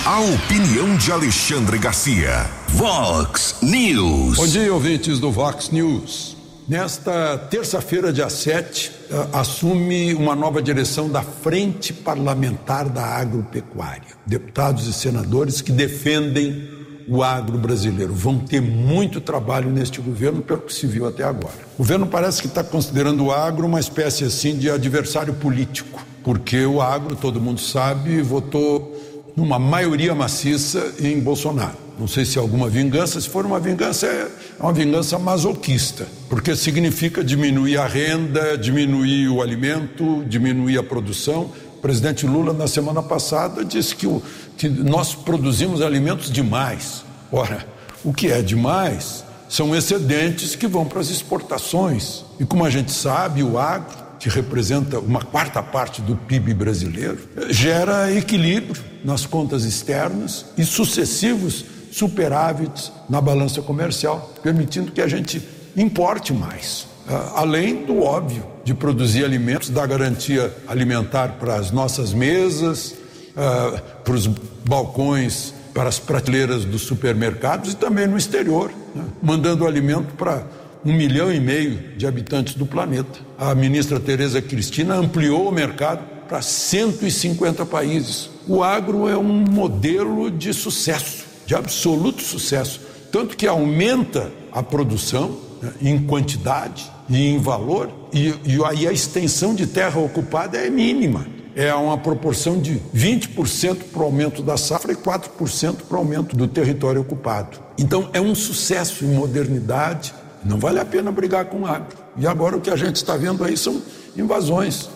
A 0.05 0.19
opinião 0.19 0.95
de 0.97 1.11
Alexandre 1.11 1.77
Garcia. 1.77 2.45
Vox 2.69 3.55
News. 3.61 4.35
Bom 4.35 4.47
dia, 4.47 4.73
ouvintes 4.73 5.17
do 5.17 5.31
Vox 5.31 5.69
News. 5.69 6.35
Nesta 6.67 7.37
terça-feira, 7.37 8.11
dia 8.11 8.29
7, 8.29 8.91
eh, 9.09 9.27
assume 9.31 10.13
uma 10.13 10.35
nova 10.35 10.61
direção 10.61 11.09
da 11.09 11.21
Frente 11.21 11.93
Parlamentar 11.93 12.89
da 12.89 13.03
Agropecuária. 13.03 14.15
Deputados 14.25 14.87
e 14.87 14.93
senadores 14.93 15.61
que 15.61 15.71
defendem 15.71 16.74
o 17.07 17.23
agro 17.23 17.57
brasileiro. 17.57 18.13
Vão 18.13 18.39
ter 18.39 18.61
muito 18.61 19.21
trabalho 19.21 19.69
neste 19.69 20.01
governo, 20.01 20.41
pelo 20.41 20.61
que 20.61 20.73
se 20.73 20.87
viu 20.87 21.07
até 21.07 21.23
agora. 21.23 21.55
O 21.75 21.79
governo 21.79 22.07
parece 22.07 22.41
que 22.41 22.47
está 22.47 22.63
considerando 22.63 23.25
o 23.25 23.31
agro 23.31 23.65
uma 23.65 23.79
espécie 23.79 24.23
assim 24.23 24.57
de 24.57 24.69
adversário 24.69 25.33
político, 25.33 26.03
porque 26.23 26.65
o 26.65 26.81
agro, 26.81 27.15
todo 27.15 27.39
mundo 27.39 27.61
sabe, 27.61 28.21
votou 28.21 28.95
numa 29.35 29.59
maioria 29.59 30.15
maciça 30.15 30.93
em 30.99 31.19
Bolsonaro. 31.19 31.85
Não 31.99 32.07
sei 32.07 32.25
se 32.25 32.37
é 32.37 32.41
alguma 32.41 32.69
vingança, 32.69 33.21
se 33.21 33.29
for 33.29 33.45
uma 33.45 33.59
vingança, 33.59 34.05
é 34.05 34.27
uma 34.59 34.73
vingança 34.73 35.17
masoquista, 35.17 36.05
porque 36.29 36.55
significa 36.55 37.23
diminuir 37.23 37.77
a 37.77 37.87
renda, 37.87 38.57
diminuir 38.57 39.29
o 39.29 39.41
alimento, 39.41 40.23
diminuir 40.27 40.77
a 40.77 40.83
produção. 40.83 41.51
O 41.77 41.81
presidente 41.81 42.25
Lula, 42.25 42.51
na 42.51 42.67
semana 42.67 43.01
passada, 43.01 43.63
disse 43.63 43.95
que 43.95 44.07
o, 44.07 44.21
que 44.57 44.69
nós 44.69 45.13
produzimos 45.13 45.81
alimentos 45.81 46.31
demais. 46.31 47.03
Ora, 47.31 47.65
o 48.03 48.13
que 48.13 48.31
é 48.31 48.41
demais 48.41 49.23
são 49.49 49.75
excedentes 49.75 50.55
que 50.55 50.67
vão 50.67 50.85
para 50.85 50.99
as 50.99 51.09
exportações. 51.09 52.23
E 52.39 52.45
como 52.45 52.65
a 52.65 52.69
gente 52.69 52.91
sabe, 52.91 53.43
o 53.43 53.57
agro, 53.57 54.05
que 54.19 54.29
representa 54.29 54.99
uma 54.99 55.21
quarta 55.21 55.61
parte 55.61 56.01
do 56.01 56.15
PIB 56.15 56.53
brasileiro, 56.53 57.19
gera 57.49 58.11
equilíbrio 58.11 58.81
nas 59.03 59.25
contas 59.25 59.65
externas 59.65 60.45
e 60.57 60.65
sucessivos 60.65 61.65
superávites 61.91 62.91
na 63.09 63.21
balança 63.21 63.61
comercial, 63.61 64.33
permitindo 64.41 64.91
que 64.91 65.01
a 65.01 65.07
gente 65.07 65.41
importe 65.77 66.33
mais. 66.33 66.87
Ah, 67.07 67.33
além 67.35 67.85
do 67.85 68.01
óbvio 68.01 68.45
de 68.63 68.73
produzir 68.73 69.23
alimentos, 69.23 69.69
dar 69.69 69.87
garantia 69.87 70.51
alimentar 70.67 71.37
para 71.39 71.55
as 71.55 71.71
nossas 71.71 72.11
mesas, 72.11 72.95
uh, 73.35 73.81
para 74.03 74.13
os 74.13 74.27
balcões, 74.27 75.53
para 75.73 75.89
as 75.89 75.99
prateleiras 75.99 76.63
dos 76.63 76.83
supermercados 76.83 77.73
e 77.73 77.75
também 77.75 78.07
no 78.07 78.17
exterior, 78.17 78.71
né? 78.95 79.03
mandando 79.21 79.67
alimento 79.67 80.13
para 80.15 80.43
um 80.85 80.93
milhão 80.93 81.33
e 81.33 81.39
meio 81.39 81.97
de 81.97 82.07
habitantes 82.07 82.55
do 82.55 82.65
planeta. 82.65 83.19
A 83.37 83.53
ministra 83.53 83.99
Tereza 83.99 84.41
Cristina 84.41 84.95
ampliou 84.95 85.49
o 85.49 85.51
mercado 85.51 86.01
para 86.27 86.41
150 86.41 87.65
países. 87.65 88.29
O 88.47 88.63
agro 88.63 89.09
é 89.09 89.17
um 89.17 89.43
modelo 89.49 90.31
de 90.31 90.53
sucesso, 90.53 91.25
de 91.45 91.55
absoluto 91.55 92.21
sucesso, 92.21 92.81
tanto 93.11 93.35
que 93.35 93.47
aumenta 93.47 94.31
a 94.51 94.63
produção 94.63 95.39
né, 95.61 95.73
em 95.81 95.99
quantidade 96.05 96.89
e 97.09 97.27
em 97.27 97.39
valor, 97.39 97.91
e, 98.13 98.33
e 98.45 98.63
aí 98.65 98.87
a 98.87 98.91
extensão 98.91 99.53
de 99.53 99.67
terra 99.67 99.99
ocupada 99.99 100.57
é 100.57 100.69
mínima 100.69 101.34
é 101.55 101.73
uma 101.73 101.97
proporção 101.97 102.59
de 102.59 102.81
20% 102.93 103.77
para 103.91 104.01
o 104.01 104.05
aumento 104.05 104.43
da 104.43 104.57
safra 104.57 104.91
e 104.91 104.95
4% 104.95 105.77
para 105.87 105.95
o 105.95 105.99
aumento 105.99 106.35
do 106.35 106.47
território 106.47 107.01
ocupado. 107.01 107.57
Então 107.77 108.09
é 108.11 108.19
um 108.19 108.35
sucesso 108.35 109.05
em 109.05 109.13
modernidade, 109.13 110.13
não 110.43 110.59
vale 110.59 110.79
a 110.79 110.85
pena 110.85 111.11
brigar 111.11 111.45
com 111.45 111.61
o 111.61 111.65
agro. 111.65 111.97
E 112.17 112.27
agora 112.27 112.57
o 112.57 112.61
que 112.61 112.69
a 112.69 112.75
gente 112.75 112.97
está 112.97 113.15
vendo 113.15 113.43
aí 113.43 113.57
são 113.57 113.81
invasões. 114.17 114.89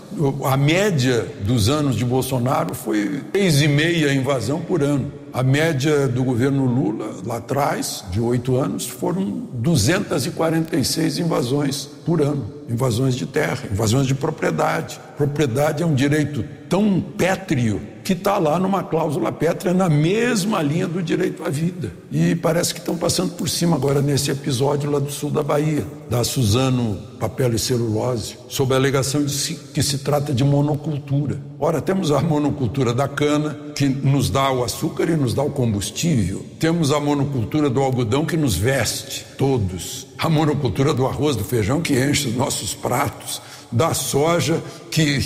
A 0.45 0.57
média 0.57 1.27
dos 1.41 1.69
anos 1.69 1.95
de 1.95 2.05
Bolsonaro 2.05 2.73
foi 2.73 3.21
6,5 3.33 4.15
invasão 4.15 4.61
por 4.61 4.83
ano. 4.83 5.11
A 5.31 5.43
média 5.43 6.07
do 6.07 6.23
governo 6.23 6.65
Lula, 6.65 7.17
lá 7.25 7.37
atrás, 7.37 8.03
de 8.11 8.19
oito 8.19 8.57
anos, 8.57 8.87
foram 8.87 9.47
246 9.53 11.19
invasões 11.19 11.89
por 12.05 12.21
ano. 12.21 12.58
Invasões 12.69 13.15
de 13.15 13.25
terra, 13.25 13.67
invasões 13.71 14.05
de 14.05 14.13
propriedade. 14.13 14.99
Propriedade 15.17 15.83
é 15.83 15.85
um 15.85 15.95
direito 15.95 16.45
tão 16.69 17.01
pétreo 17.01 17.81
que 18.03 18.13
está 18.13 18.37
lá 18.37 18.57
numa 18.57 18.83
cláusula 18.83 19.31
pétrea 19.31 19.73
na 19.73 19.87
mesma 19.87 20.61
linha 20.61 20.87
do 20.87 21.01
direito 21.01 21.43
à 21.43 21.49
vida. 21.49 21.91
E 22.11 22.35
parece 22.35 22.73
que 22.73 22.79
estão 22.79 22.97
passando 22.97 23.33
por 23.33 23.47
cima 23.47 23.75
agora 23.75 24.01
nesse 24.01 24.31
episódio 24.31 24.89
lá 24.89 24.97
do 24.97 25.11
sul 25.11 25.29
da 25.29 25.43
Bahia, 25.43 25.85
da 26.09 26.23
Suzano 26.23 26.97
Papel 27.19 27.53
e 27.53 27.59
Celulose, 27.59 28.35
sob 28.47 28.73
a 28.73 28.77
alegação 28.77 29.23
de 29.23 29.55
que 29.73 29.83
se 29.83 29.99
trata 29.99 30.33
de 30.33 30.43
monocultura. 30.43 31.39
Ora, 31.59 31.81
temos 31.81 32.11
a 32.11 32.19
monocultura 32.21 32.93
da 32.93 33.07
cana, 33.07 33.55
que 33.75 33.87
nos 33.87 34.29
dá 34.29 34.51
o 34.51 34.63
açúcar 34.63 35.09
e 35.09 35.15
nos 35.15 35.33
dá 35.33 35.43
o 35.43 35.51
combustível. 35.51 36.43
Temos 36.59 36.91
a 36.91 36.99
monocultura 36.99 37.69
do 37.69 37.81
algodão 37.81 38.25
que 38.25 38.37
nos 38.37 38.55
veste, 38.55 39.25
todos. 39.37 40.08
A 40.19 40.29
monocultura 40.29 40.93
do 40.93 41.07
arroz, 41.07 41.35
do 41.35 41.43
feijão 41.43 41.81
que 41.81 41.93
enche 41.93 42.27
os 42.27 42.35
nossos 42.35 42.75
pratos. 42.75 43.41
Da 43.71 43.93
soja 43.93 44.61
que, 44.91 45.19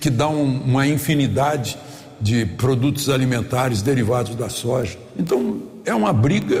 que 0.00 0.10
dá 0.10 0.28
um, 0.28 0.62
uma 0.62 0.86
infinidade 0.86 1.78
de 2.20 2.44
produtos 2.44 3.08
alimentares 3.08 3.80
derivados 3.80 4.34
da 4.34 4.48
soja. 4.48 4.98
Então, 5.16 5.62
é 5.84 5.94
uma 5.94 6.12
briga 6.12 6.60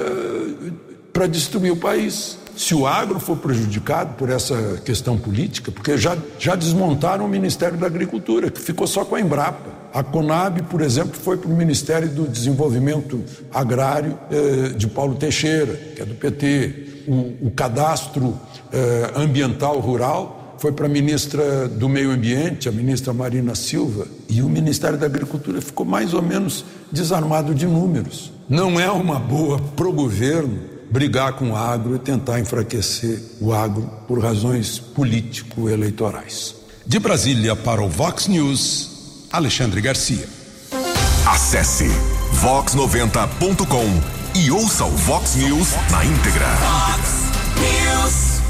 para 1.12 1.26
destruir 1.26 1.72
o 1.72 1.76
país. 1.76 2.38
Se 2.56 2.74
o 2.74 2.86
agro 2.86 3.18
for 3.18 3.36
prejudicado 3.36 4.14
por 4.14 4.28
essa 4.28 4.80
questão 4.84 5.18
política, 5.18 5.70
porque 5.70 5.96
já, 5.96 6.16
já 6.38 6.54
desmontaram 6.54 7.24
o 7.24 7.28
Ministério 7.28 7.78
da 7.78 7.86
Agricultura, 7.86 8.50
que 8.50 8.60
ficou 8.60 8.86
só 8.86 9.04
com 9.04 9.14
a 9.14 9.20
Embrapa. 9.20 9.70
A 9.92 10.02
Conab, 10.02 10.62
por 10.64 10.82
exemplo, 10.82 11.14
foi 11.14 11.36
para 11.36 11.50
o 11.50 11.56
Ministério 11.56 12.08
do 12.08 12.28
Desenvolvimento 12.28 13.24
Agrário 13.52 14.18
eh, 14.30 14.68
de 14.76 14.86
Paulo 14.86 15.16
Teixeira, 15.16 15.74
que 15.96 16.02
é 16.02 16.04
do 16.04 16.14
PT. 16.14 16.89
O, 17.10 17.48
o 17.48 17.50
cadastro 17.50 18.38
eh, 18.72 19.10
ambiental 19.16 19.80
rural 19.80 20.54
foi 20.58 20.70
para 20.70 20.86
a 20.86 20.88
ministra 20.88 21.66
do 21.66 21.88
Meio 21.88 22.12
Ambiente, 22.12 22.68
a 22.68 22.72
ministra 22.72 23.12
Marina 23.12 23.56
Silva, 23.56 24.06
e 24.28 24.42
o 24.42 24.48
Ministério 24.48 24.96
da 24.96 25.06
Agricultura 25.06 25.60
ficou 25.60 25.84
mais 25.84 26.14
ou 26.14 26.22
menos 26.22 26.64
desarmado 26.92 27.52
de 27.52 27.66
números. 27.66 28.30
Não 28.48 28.78
é 28.78 28.88
uma 28.88 29.18
boa 29.18 29.58
para 29.58 29.88
o 29.88 29.92
governo 29.92 30.60
brigar 30.88 31.32
com 31.32 31.50
o 31.50 31.56
agro 31.56 31.96
e 31.96 31.98
tentar 31.98 32.38
enfraquecer 32.38 33.20
o 33.40 33.52
agro 33.52 33.90
por 34.06 34.22
razões 34.22 34.78
político-eleitorais. 34.78 36.54
De 36.86 37.00
Brasília 37.00 37.56
para 37.56 37.82
o 37.82 37.88
Vox 37.88 38.28
News, 38.28 39.26
Alexandre 39.32 39.80
Garcia. 39.80 40.28
Acesse 41.26 41.88
vox90.com 42.40 44.19
e 44.34 44.50
ouça 44.50 44.84
o 44.84 44.90
Vox 44.90 45.34
News 45.36 45.74
na 45.90 46.04
íntegra. 46.04 46.46
Vox 46.46 47.24
News. 47.58 48.40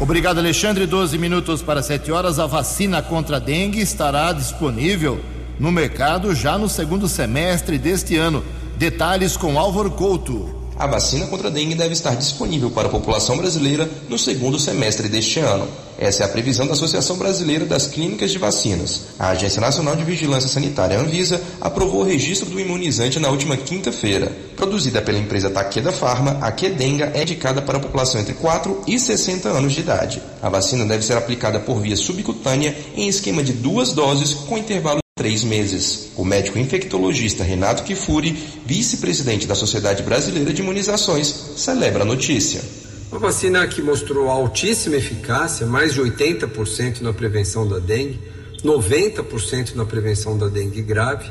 Obrigado, 0.00 0.38
Alexandre. 0.38 0.86
12 0.86 1.18
minutos 1.18 1.62
para 1.62 1.82
7 1.82 2.10
horas. 2.10 2.38
A 2.38 2.46
vacina 2.46 3.02
contra 3.02 3.36
a 3.36 3.40
dengue 3.40 3.80
estará 3.80 4.32
disponível 4.32 5.20
no 5.58 5.72
mercado 5.72 6.34
já 6.34 6.56
no 6.56 6.68
segundo 6.68 7.08
semestre 7.08 7.78
deste 7.78 8.16
ano. 8.16 8.42
Detalhes 8.76 9.36
com 9.36 9.58
Álvaro 9.58 9.90
Couto. 9.90 10.57
A 10.78 10.86
vacina 10.86 11.26
contra 11.26 11.48
a 11.48 11.50
dengue 11.50 11.74
deve 11.74 11.92
estar 11.92 12.14
disponível 12.14 12.70
para 12.70 12.86
a 12.86 12.90
população 12.90 13.36
brasileira 13.36 13.90
no 14.08 14.16
segundo 14.16 14.60
semestre 14.60 15.08
deste 15.08 15.40
ano. 15.40 15.66
Essa 15.98 16.22
é 16.22 16.26
a 16.26 16.28
previsão 16.28 16.68
da 16.68 16.74
Associação 16.74 17.16
Brasileira 17.16 17.64
das 17.64 17.88
Clínicas 17.88 18.30
de 18.30 18.38
Vacinas. 18.38 19.06
A 19.18 19.30
Agência 19.30 19.60
Nacional 19.60 19.96
de 19.96 20.04
Vigilância 20.04 20.48
Sanitária 20.48 20.96
Anvisa 20.96 21.42
aprovou 21.60 22.02
o 22.02 22.04
registro 22.04 22.48
do 22.48 22.60
imunizante 22.60 23.18
na 23.18 23.28
última 23.28 23.56
quinta-feira. 23.56 24.30
Produzida 24.54 25.02
pela 25.02 25.18
empresa 25.18 25.50
Takeda 25.50 25.90
Pharma, 25.90 26.38
a 26.40 26.52
Kedenga 26.52 27.10
é 27.12 27.22
indicada 27.22 27.60
para 27.60 27.78
a 27.78 27.80
população 27.80 28.20
entre 28.20 28.34
4 28.34 28.84
e 28.86 29.00
60 29.00 29.48
anos 29.48 29.72
de 29.72 29.80
idade. 29.80 30.22
A 30.40 30.48
vacina 30.48 30.86
deve 30.86 31.04
ser 31.04 31.16
aplicada 31.16 31.58
por 31.58 31.80
via 31.80 31.96
subcutânea 31.96 32.76
em 32.94 33.08
esquema 33.08 33.42
de 33.42 33.52
duas 33.52 33.92
doses 33.92 34.32
com 34.32 34.56
intervalo 34.56 35.00
três 35.18 35.42
meses. 35.42 36.12
O 36.16 36.24
médico 36.24 36.58
infectologista 36.58 37.42
Renato 37.42 37.82
Kifuri, 37.82 38.30
vice-presidente 38.64 39.46
da 39.46 39.54
Sociedade 39.54 40.02
Brasileira 40.02 40.52
de 40.52 40.62
Imunizações, 40.62 41.26
celebra 41.56 42.04
a 42.04 42.06
notícia. 42.06 42.62
Uma 43.10 43.18
vacina 43.18 43.66
que 43.66 43.82
mostrou 43.82 44.30
altíssima 44.30 44.96
eficácia, 44.96 45.66
mais 45.66 45.92
de 45.92 46.00
80% 46.00 47.00
na 47.00 47.12
prevenção 47.12 47.66
da 47.66 47.78
dengue, 47.78 48.20
90% 48.64 49.74
na 49.74 49.84
prevenção 49.84 50.38
da 50.38 50.46
dengue 50.46 50.82
grave, 50.82 51.30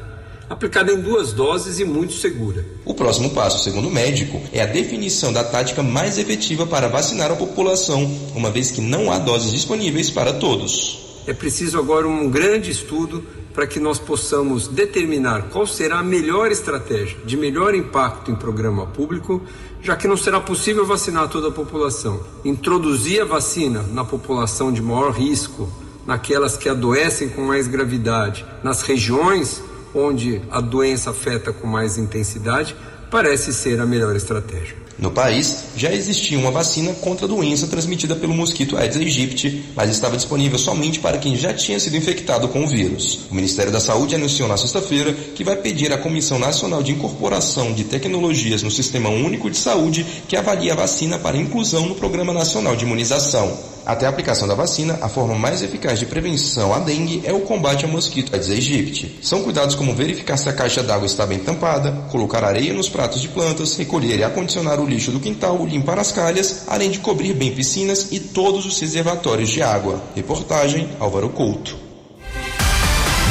aplicada 0.49 0.91
em 0.91 0.99
duas 0.99 1.33
doses 1.33 1.79
e 1.79 1.85
muito 1.85 2.13
segura. 2.13 2.65
O 2.85 2.93
próximo 2.93 3.29
passo, 3.29 3.63
segundo 3.63 3.87
o 3.87 3.91
médico, 3.91 4.41
é 4.51 4.61
a 4.61 4.65
definição 4.65 5.31
da 5.31 5.43
tática 5.43 5.83
mais 5.83 6.17
efetiva 6.17 6.65
para 6.65 6.87
vacinar 6.87 7.31
a 7.31 7.35
população, 7.35 8.03
uma 8.35 8.49
vez 8.49 8.71
que 8.71 8.81
não 8.81 9.11
há 9.11 9.19
doses 9.19 9.51
disponíveis 9.51 10.09
para 10.09 10.33
todos. 10.33 11.21
É 11.27 11.33
preciso 11.33 11.77
agora 11.77 12.07
um 12.07 12.29
grande 12.29 12.71
estudo 12.71 13.23
para 13.57 13.65
que 13.65 13.79
nós 13.79 13.97
possamos 13.97 14.67
determinar 14.67 15.49
qual 15.49 15.65
será 15.65 15.97
a 15.97 16.03
melhor 16.03 16.51
estratégia 16.51 17.17
de 17.25 17.35
melhor 17.35 17.73
impacto 17.73 18.29
em 18.29 18.35
programa 18.35 18.85
público, 18.85 19.41
já 19.81 19.95
que 19.95 20.07
não 20.07 20.15
será 20.15 20.39
possível 20.39 20.85
vacinar 20.85 21.27
toda 21.27 21.47
a 21.47 21.51
população. 21.51 22.19
Introduzir 22.45 23.19
a 23.19 23.25
vacina 23.25 23.81
na 23.81 24.05
população 24.05 24.71
de 24.71 24.79
maior 24.79 25.09
risco, 25.09 25.67
naquelas 26.05 26.55
que 26.55 26.69
adoecem 26.69 27.29
com 27.29 27.41
mais 27.41 27.67
gravidade, 27.67 28.45
nas 28.63 28.83
regiões 28.83 29.59
onde 29.91 30.39
a 30.51 30.61
doença 30.61 31.09
afeta 31.09 31.51
com 31.51 31.65
mais 31.65 31.97
intensidade, 31.97 32.75
parece 33.09 33.51
ser 33.51 33.81
a 33.81 33.87
melhor 33.87 34.15
estratégia. 34.15 34.86
No 34.99 35.11
país, 35.11 35.65
já 35.75 35.93
existia 35.93 36.39
uma 36.39 36.49
vacina 36.49 36.91
contra 36.93 37.25
a 37.25 37.29
doença 37.29 37.67
transmitida 37.67 38.15
pelo 38.15 38.33
mosquito 38.33 38.75
Aedes 38.75 38.97
aegypti, 38.97 39.63
mas 39.75 39.91
estava 39.91 40.17
disponível 40.17 40.57
somente 40.57 40.99
para 40.99 41.19
quem 41.19 41.35
já 41.35 41.53
tinha 41.53 41.79
sido 41.79 41.95
infectado 41.95 42.47
com 42.47 42.63
o 42.63 42.67
vírus. 42.67 43.19
O 43.29 43.35
Ministério 43.35 43.71
da 43.71 43.79
Saúde 43.79 44.15
anunciou 44.15 44.49
na 44.49 44.57
sexta-feira 44.57 45.13
que 45.13 45.43
vai 45.43 45.55
pedir 45.55 45.93
à 45.93 45.99
Comissão 45.99 46.39
Nacional 46.39 46.81
de 46.81 46.93
Incorporação 46.93 47.73
de 47.73 47.83
Tecnologias 47.83 48.63
no 48.63 48.71
Sistema 48.71 49.09
Único 49.09 49.51
de 49.51 49.57
Saúde 49.57 50.03
que 50.27 50.35
avalie 50.35 50.71
a 50.71 50.75
vacina 50.75 51.19
para 51.19 51.37
inclusão 51.37 51.85
no 51.85 51.93
Programa 51.93 52.33
Nacional 52.33 52.75
de 52.75 52.83
Imunização. 52.83 53.55
Até 53.87 54.05
a 54.05 54.09
aplicação 54.09 54.49
da 54.49 54.53
vacina, 54.53 54.99
a 55.01 55.07
forma 55.07 55.35
mais 55.35 55.63
eficaz 55.63 55.97
de 55.97 56.05
prevenção 56.05 56.73
à 56.73 56.79
dengue 56.79 57.21
é 57.23 57.31
o 57.31 57.39
combate 57.39 57.85
ao 57.85 57.91
mosquito 57.91 58.33
Aedes 58.33 58.49
aegypti. 58.49 59.17
São 59.21 59.43
cuidados 59.43 59.75
como 59.75 59.95
verificar 59.95 60.35
se 60.35 60.49
a 60.49 60.53
caixa 60.53 60.83
d'água 60.83 61.05
está 61.05 61.25
bem 61.25 61.39
tampada, 61.39 61.93
colocar 62.11 62.43
areia 62.43 62.73
nos 62.73 62.89
pratos 62.89 63.21
de 63.21 63.29
plantas, 63.29 63.77
recolher 63.77 64.19
e 64.19 64.25
acondicionar 64.25 64.77
o 64.81 64.85
lixo 64.87 65.11
do 65.11 65.19
quintal, 65.19 65.65
limpar 65.65 65.99
as 65.99 66.11
calhas, 66.11 66.63
além 66.67 66.89
de 66.89 66.99
cobrir 66.99 67.33
bem 67.33 67.53
piscinas 67.53 68.07
e 68.11 68.19
todos 68.19 68.65
os 68.65 68.79
reservatórios 68.79 69.49
de 69.49 69.61
água. 69.61 70.01
Reportagem 70.15 70.89
Álvaro 70.99 71.29
Couto. 71.29 71.77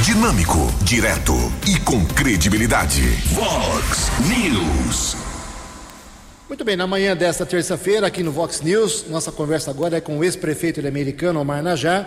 Dinâmico, 0.05 0.73
direto 0.83 1.35
e 1.67 1.81
com 1.81 2.05
credibilidade. 2.07 3.03
Vox 3.33 4.11
News. 4.29 5.17
Muito 6.49 6.65
bem, 6.65 6.77
na 6.77 6.87
manhã 6.87 7.17
desta 7.17 7.45
terça-feira, 7.45 8.07
aqui 8.07 8.23
no 8.23 8.31
Vox 8.31 8.61
News, 8.61 9.07
nossa 9.09 9.33
conversa 9.33 9.73
agora 9.73 9.97
é 9.97 10.01
com 10.01 10.19
o 10.19 10.23
ex-prefeito 10.23 10.87
americano, 10.87 11.41
Omar 11.41 11.61
Najá, 11.61 12.07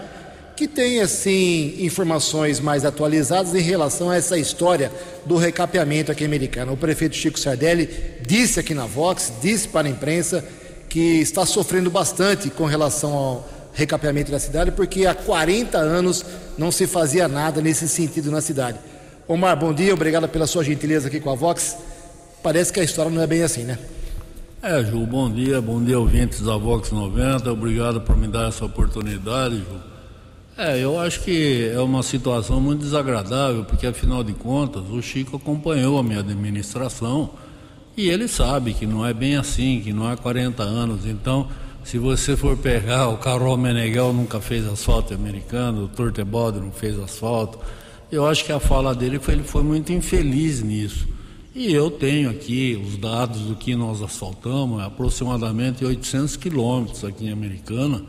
que 0.59 0.67
tem, 0.67 0.99
assim, 0.99 1.73
informações 1.79 2.59
mais 2.59 2.83
atualizadas 2.83 3.55
em 3.55 3.61
relação 3.61 4.09
a 4.09 4.17
essa 4.17 4.37
história 4.37 4.91
do 5.25 5.37
recapeamento 5.37 6.11
aqui 6.11 6.25
americano. 6.25 6.73
O 6.73 6.77
prefeito 6.77 7.15
Chico 7.15 7.39
Sardelli 7.39 7.89
disse 8.27 8.59
aqui 8.59 8.73
na 8.73 8.85
Vox, 8.85 9.31
disse 9.41 9.69
para 9.69 9.87
a 9.87 9.89
imprensa, 9.89 10.43
que 10.89 11.21
está 11.21 11.45
sofrendo 11.45 11.89
bastante 11.89 12.49
com 12.49 12.65
relação 12.65 13.13
ao 13.13 13.49
recapeamento 13.73 14.33
da 14.33 14.37
cidade, 14.37 14.71
porque 14.71 15.05
há 15.05 15.15
40 15.15 15.77
anos 15.77 16.25
não 16.57 16.73
se 16.73 16.85
fazia 16.85 17.29
nada 17.29 17.61
nesse 17.61 17.87
sentido 17.87 18.29
na 18.29 18.41
cidade. 18.41 18.79
Omar, 19.29 19.57
bom 19.57 19.73
dia, 19.73 19.93
obrigado 19.93 20.27
pela 20.27 20.45
sua 20.45 20.61
gentileza 20.61 21.07
aqui 21.07 21.21
com 21.21 21.29
a 21.29 21.35
Vox. 21.35 21.77
Parece 22.43 22.73
que 22.73 22.81
a 22.81 22.83
história 22.83 23.09
não 23.09 23.21
é 23.21 23.27
bem 23.27 23.43
assim, 23.43 23.63
né? 23.63 23.79
É, 24.61 24.83
Ju, 24.83 25.05
bom 25.05 25.31
dia, 25.31 25.61
bom 25.61 25.81
dia 25.81 25.97
ouvintes 25.97 26.41
da 26.41 26.57
Vox 26.57 26.91
90, 26.91 27.49
obrigado 27.49 28.01
por 28.01 28.17
me 28.17 28.27
dar 28.27 28.49
essa 28.49 28.65
oportunidade, 28.65 29.55
Ju. 29.55 29.88
É, 30.61 30.77
eu 30.77 30.99
acho 30.99 31.21
que 31.21 31.71
é 31.73 31.79
uma 31.79 32.03
situação 32.03 32.59
muito 32.59 32.81
desagradável, 32.81 33.63
porque 33.63 33.87
afinal 33.87 34.21
de 34.25 34.33
contas 34.33 34.83
o 34.89 35.01
Chico 35.01 35.37
acompanhou 35.37 35.97
a 35.97 36.03
minha 36.03 36.19
administração 36.19 37.29
e 37.95 38.09
ele 38.09 38.27
sabe 38.27 38.73
que 38.73 38.85
não 38.85 39.05
é 39.05 39.13
bem 39.13 39.37
assim, 39.37 39.79
que 39.81 39.93
não 39.93 40.05
há 40.05 40.17
40 40.17 40.61
anos. 40.61 41.05
Então, 41.05 41.47
se 41.81 41.97
você 41.97 42.35
for 42.35 42.57
pegar, 42.57 43.07
o 43.07 43.15
Carol 43.15 43.55
Meneghel 43.55 44.11
nunca 44.11 44.41
fez 44.41 44.67
asfalto 44.67 45.13
americano, 45.13 45.85
o 45.85 45.87
Turtebode 45.87 46.59
não 46.59 46.73
fez 46.73 46.99
asfalto. 46.99 47.57
Eu 48.11 48.27
acho 48.27 48.43
que 48.43 48.51
a 48.51 48.59
fala 48.59 48.93
dele 48.93 49.17
foi, 49.17 49.35
ele 49.35 49.43
foi 49.43 49.63
muito 49.63 49.93
infeliz 49.93 50.61
nisso. 50.61 51.07
E 51.55 51.73
eu 51.73 51.89
tenho 51.89 52.29
aqui 52.29 52.77
os 52.85 52.97
dados 52.97 53.43
do 53.43 53.55
que 53.55 53.77
nós 53.77 54.01
asfaltamos, 54.01 54.81
aproximadamente 54.81 55.85
800 55.85 56.35
quilômetros 56.35 57.05
aqui 57.05 57.27
em 57.27 57.31
Americana, 57.31 58.03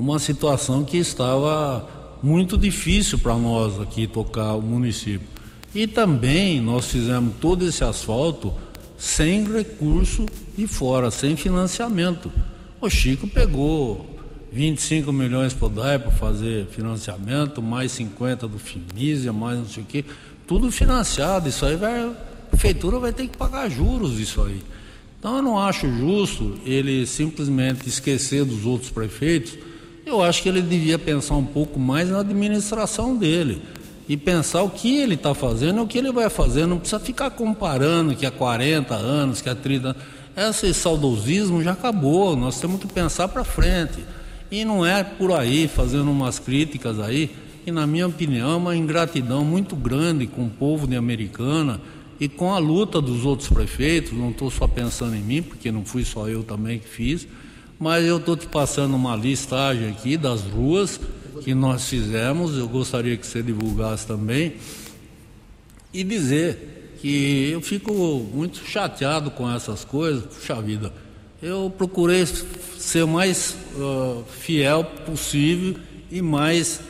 uma 0.00 0.18
situação 0.18 0.82
que 0.82 0.96
estava 0.96 2.18
muito 2.22 2.56
difícil 2.56 3.18
para 3.18 3.36
nós 3.36 3.78
aqui 3.78 4.06
tocar 4.06 4.54
o 4.54 4.62
município. 4.62 5.28
E 5.74 5.86
também 5.86 6.58
nós 6.58 6.86
fizemos 6.86 7.34
todo 7.38 7.66
esse 7.66 7.84
asfalto 7.84 8.52
sem 8.98 9.44
recurso 9.44 10.24
de 10.56 10.66
fora, 10.66 11.10
sem 11.10 11.36
financiamento. 11.36 12.32
O 12.80 12.88
Chico 12.88 13.28
pegou 13.28 14.18
25 14.50 15.12
milhões 15.12 15.52
para 15.52 15.66
o 15.66 15.70
DAE 15.70 15.98
para 15.98 16.10
fazer 16.10 16.66
financiamento, 16.66 17.60
mais 17.60 17.92
50 17.92 18.48
do 18.48 18.58
FIMISIA, 18.58 19.34
mais 19.34 19.58
não 19.58 19.66
sei 19.66 19.82
o 19.82 19.86
quê, 19.86 20.04
tudo 20.46 20.72
financiado, 20.72 21.48
isso 21.48 21.64
aí 21.64 21.76
vai, 21.76 22.02
a 22.02 22.14
prefeitura 22.50 22.98
vai 22.98 23.12
ter 23.12 23.28
que 23.28 23.36
pagar 23.36 23.68
juros 23.68 24.18
isso 24.18 24.42
aí. 24.42 24.62
Então 25.18 25.36
eu 25.36 25.42
não 25.42 25.58
acho 25.58 25.86
justo 25.86 26.58
ele 26.64 27.06
simplesmente 27.06 27.86
esquecer 27.86 28.42
dos 28.44 28.64
outros 28.64 28.90
prefeitos, 28.90 29.58
eu 30.10 30.22
acho 30.22 30.42
que 30.42 30.48
ele 30.48 30.62
devia 30.62 30.98
pensar 30.98 31.34
um 31.36 31.44
pouco 31.44 31.78
mais 31.78 32.08
na 32.08 32.20
administração 32.20 33.16
dele 33.16 33.62
e 34.08 34.16
pensar 34.16 34.62
o 34.62 34.70
que 34.70 34.98
ele 34.98 35.14
está 35.14 35.34
fazendo 35.34 35.82
o 35.82 35.86
que 35.86 35.96
ele 35.96 36.10
vai 36.10 36.28
fazer. 36.28 36.66
Não 36.66 36.78
precisa 36.78 36.98
ficar 36.98 37.30
comparando 37.30 38.14
que 38.14 38.26
há 38.26 38.30
40 38.30 38.94
anos, 38.94 39.40
que 39.40 39.48
há 39.48 39.54
30 39.54 39.88
anos. 39.88 40.02
Esse 40.36 40.74
saudosismo 40.74 41.62
já 41.62 41.72
acabou, 41.72 42.34
nós 42.34 42.60
temos 42.60 42.80
que 42.80 42.88
pensar 42.88 43.28
para 43.28 43.44
frente. 43.44 44.00
E 44.50 44.64
não 44.64 44.84
é 44.84 45.04
por 45.04 45.32
aí, 45.32 45.68
fazendo 45.68 46.10
umas 46.10 46.40
críticas 46.40 46.98
aí, 46.98 47.30
e 47.64 47.70
na 47.70 47.86
minha 47.86 48.06
opinião, 48.06 48.52
é 48.52 48.56
uma 48.56 48.76
ingratidão 48.76 49.44
muito 49.44 49.76
grande 49.76 50.26
com 50.26 50.46
o 50.46 50.50
povo 50.50 50.88
de 50.88 50.96
Americana 50.96 51.80
e 52.18 52.28
com 52.28 52.52
a 52.52 52.58
luta 52.58 53.00
dos 53.00 53.24
outros 53.24 53.48
prefeitos. 53.48 54.12
Não 54.12 54.30
estou 54.30 54.50
só 54.50 54.66
pensando 54.66 55.14
em 55.14 55.22
mim, 55.22 55.40
porque 55.40 55.70
não 55.70 55.84
fui 55.84 56.04
só 56.04 56.28
eu 56.28 56.42
também 56.42 56.80
que 56.80 56.88
fiz, 56.88 57.28
mas 57.80 58.04
eu 58.04 58.18
estou 58.18 58.36
te 58.36 58.46
passando 58.46 58.94
uma 58.94 59.16
listagem 59.16 59.88
aqui 59.88 60.18
das 60.18 60.42
ruas 60.42 61.00
que 61.42 61.54
nós 61.54 61.88
fizemos, 61.88 62.58
eu 62.58 62.68
gostaria 62.68 63.16
que 63.16 63.26
você 63.26 63.42
divulgasse 63.42 64.06
também, 64.06 64.56
e 65.90 66.04
dizer 66.04 66.98
que 67.00 67.48
eu 67.50 67.62
fico 67.62 67.92
muito 68.34 68.58
chateado 68.58 69.30
com 69.30 69.50
essas 69.50 69.82
coisas, 69.82 70.26
puxa 70.26 70.60
vida, 70.60 70.92
eu 71.42 71.72
procurei 71.76 72.26
ser 72.26 73.06
mais 73.06 73.56
uh, 73.74 74.22
fiel 74.28 74.84
possível 74.84 75.76
e 76.10 76.20
mais 76.20 76.82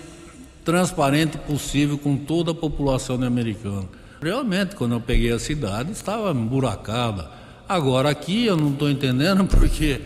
transparente 0.65 1.39
possível 1.39 1.97
com 1.99 2.17
toda 2.17 2.51
a 2.51 2.55
população 2.55 3.23
americana. 3.23 3.89
Realmente, 4.21 4.75
quando 4.75 4.97
eu 4.97 5.01
peguei 5.01 5.31
a 5.31 5.39
cidade, 5.39 5.93
estava 5.93 6.33
emburacada. 6.33 7.31
Agora 7.69 8.11
aqui 8.11 8.45
eu 8.47 8.57
não 8.57 8.73
estou 8.73 8.91
entendendo 8.91 9.47
porque 9.49 10.01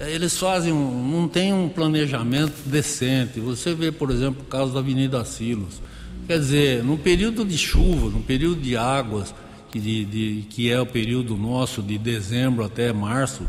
eles 0.00 0.38
fazem, 0.38 0.72
um, 0.72 1.08
não 1.08 1.28
tem 1.28 1.52
um 1.52 1.68
planejamento 1.68 2.54
decente. 2.66 3.40
Você 3.40 3.74
vê, 3.74 3.90
por 3.90 4.10
exemplo, 4.10 4.42
o 4.42 4.44
caso 4.44 4.72
da 4.72 4.80
Avenida 4.80 5.24
Silos. 5.24 5.80
Quer 6.26 6.38
dizer, 6.38 6.84
no 6.84 6.98
período 6.98 7.44
de 7.44 7.56
chuva, 7.56 8.10
no 8.10 8.20
período 8.20 8.60
de 8.60 8.76
águas, 8.76 9.34
que, 9.70 9.80
de, 9.80 10.04
de, 10.04 10.42
que 10.50 10.70
é 10.70 10.80
o 10.80 10.86
período 10.86 11.36
nosso 11.36 11.82
de 11.82 11.96
dezembro 11.98 12.64
até 12.64 12.92
março, 12.92 13.42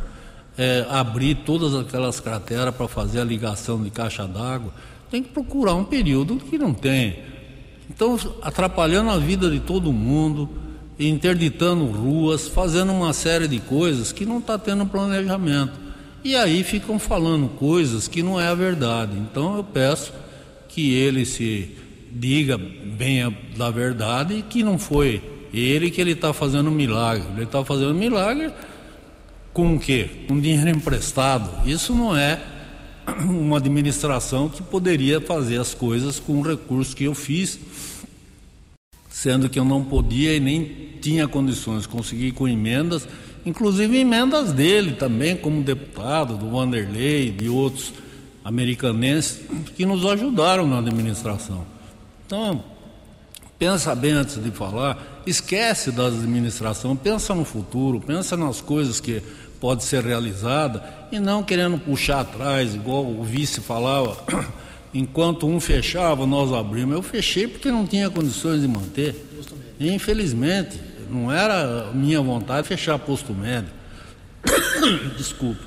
é, 0.57 0.86
abrir 0.89 1.36
todas 1.45 1.75
aquelas 1.75 2.19
crateras 2.19 2.73
para 2.73 2.88
fazer 2.88 3.21
a 3.21 3.23
ligação 3.23 3.83
de 3.83 3.89
caixa 3.89 4.27
d'água, 4.27 4.73
tem 5.10 5.23
que 5.23 5.29
procurar 5.29 5.75
um 5.75 5.83
período 5.83 6.38
que 6.38 6.57
não 6.57 6.73
tem. 6.73 7.19
Então, 7.89 8.17
atrapalhando 8.41 9.10
a 9.10 9.17
vida 9.17 9.49
de 9.49 9.60
todo 9.60 9.93
mundo, 9.93 10.49
interditando 10.99 11.86
ruas, 11.86 12.47
fazendo 12.47 12.91
uma 12.91 13.13
série 13.13 13.47
de 13.47 13.60
coisas 13.60 14.12
que 14.12 14.25
não 14.25 14.39
está 14.39 14.57
tendo 14.57 14.86
planejamento. 14.86 15.87
E 16.23 16.36
aí 16.36 16.63
ficam 16.63 16.99
falando 16.99 17.47
coisas 17.47 18.08
que 18.08 18.21
não 18.21 18.39
é 18.39 18.47
a 18.47 18.56
verdade. 18.56 19.17
Então 19.17 19.56
eu 19.56 19.63
peço 19.63 20.13
que 20.67 20.93
ele 20.93 21.25
se 21.25 21.75
diga 22.12 22.58
bem 22.58 23.36
da 23.56 23.69
verdade 23.69 24.43
que 24.49 24.63
não 24.63 24.77
foi 24.77 25.21
ele 25.53 25.89
que 25.89 26.01
ele 26.01 26.12
está 26.12 26.34
fazendo 26.34 26.69
milagre. 26.69 27.27
Ele 27.36 27.43
está 27.43 27.63
fazendo 27.63 27.93
milagre 27.93 28.51
com 29.53 29.75
o 29.75 29.80
quê? 29.80 30.10
Com 30.27 30.39
dinheiro 30.39 30.69
emprestado. 30.69 31.67
Isso 31.67 31.93
não 31.93 32.15
é 32.15 32.41
uma 33.23 33.58
administração 33.58 34.49
que 34.49 34.62
poderia 34.62 35.19
fazer 35.21 35.60
as 35.60 35.73
coisas 35.73 36.19
com 36.19 36.39
o 36.39 36.41
recurso 36.41 36.95
que 36.95 37.06
eu 37.06 37.15
fiz, 37.15 37.60
sendo 39.10 39.49
que 39.49 39.58
eu 39.58 39.65
não 39.65 39.84
podia 39.84 40.36
e 40.36 40.39
nem 40.39 40.63
tinha 41.01 41.27
condições. 41.27 41.88
Consegui 41.88 42.32
com 42.32 42.47
emendas 42.47 43.08
inclusive 43.47 43.97
emendas 43.97 44.51
dele 44.51 44.91
também, 44.91 45.38
como 45.38 45.63
deputado, 45.63 46.36
do 46.36 46.49
Vanderlei, 46.49 47.31
de 47.31 47.47
outros 47.47 47.93
americanenses, 48.43 49.39
que 49.73 49.86
nos 49.86 50.05
ajudaram 50.05 50.67
na 50.67 50.79
administração. 50.79 51.65
Então, 52.25 52.62
pensa 53.57 53.95
bem 53.95 54.12
antes 54.12 54.43
de 54.43 54.51
falar, 54.51 55.21
esquece 55.25 55.91
da 55.91 56.07
administração, 56.07 56.93
pensa 56.93 57.33
no 57.33 57.45
futuro, 57.45 58.01
pensa 58.01 58.36
nas 58.36 58.60
coisas 58.60 58.99
que 58.99 59.23
pode 59.62 59.86
ser 59.86 60.03
realizada 60.03 60.83
e 61.10 61.17
não 61.17 61.41
querendo 61.41 61.79
puxar 61.79 62.19
atrás, 62.19 62.75
igual 62.75 63.05
o 63.05 63.23
vice 63.23 63.62
falava, 63.62 64.17
enquanto 64.93 65.47
um 65.47 65.62
fechava, 65.62 66.25
nós 66.25 66.51
abrimos. 66.51 66.95
Eu 66.95 67.01
fechei 67.01 67.47
porque 67.47 67.71
não 67.71 67.88
tinha 67.88 68.10
condições 68.10 68.60
de 68.60 68.67
manter. 68.67 69.15
Infelizmente, 69.79 70.77
não 71.09 71.31
era 71.31 71.91
minha 71.93 72.21
vontade 72.21 72.67
fechar 72.67 72.97
posto 72.99 73.33
médio. 73.33 73.69
Desculpa. 75.17 75.61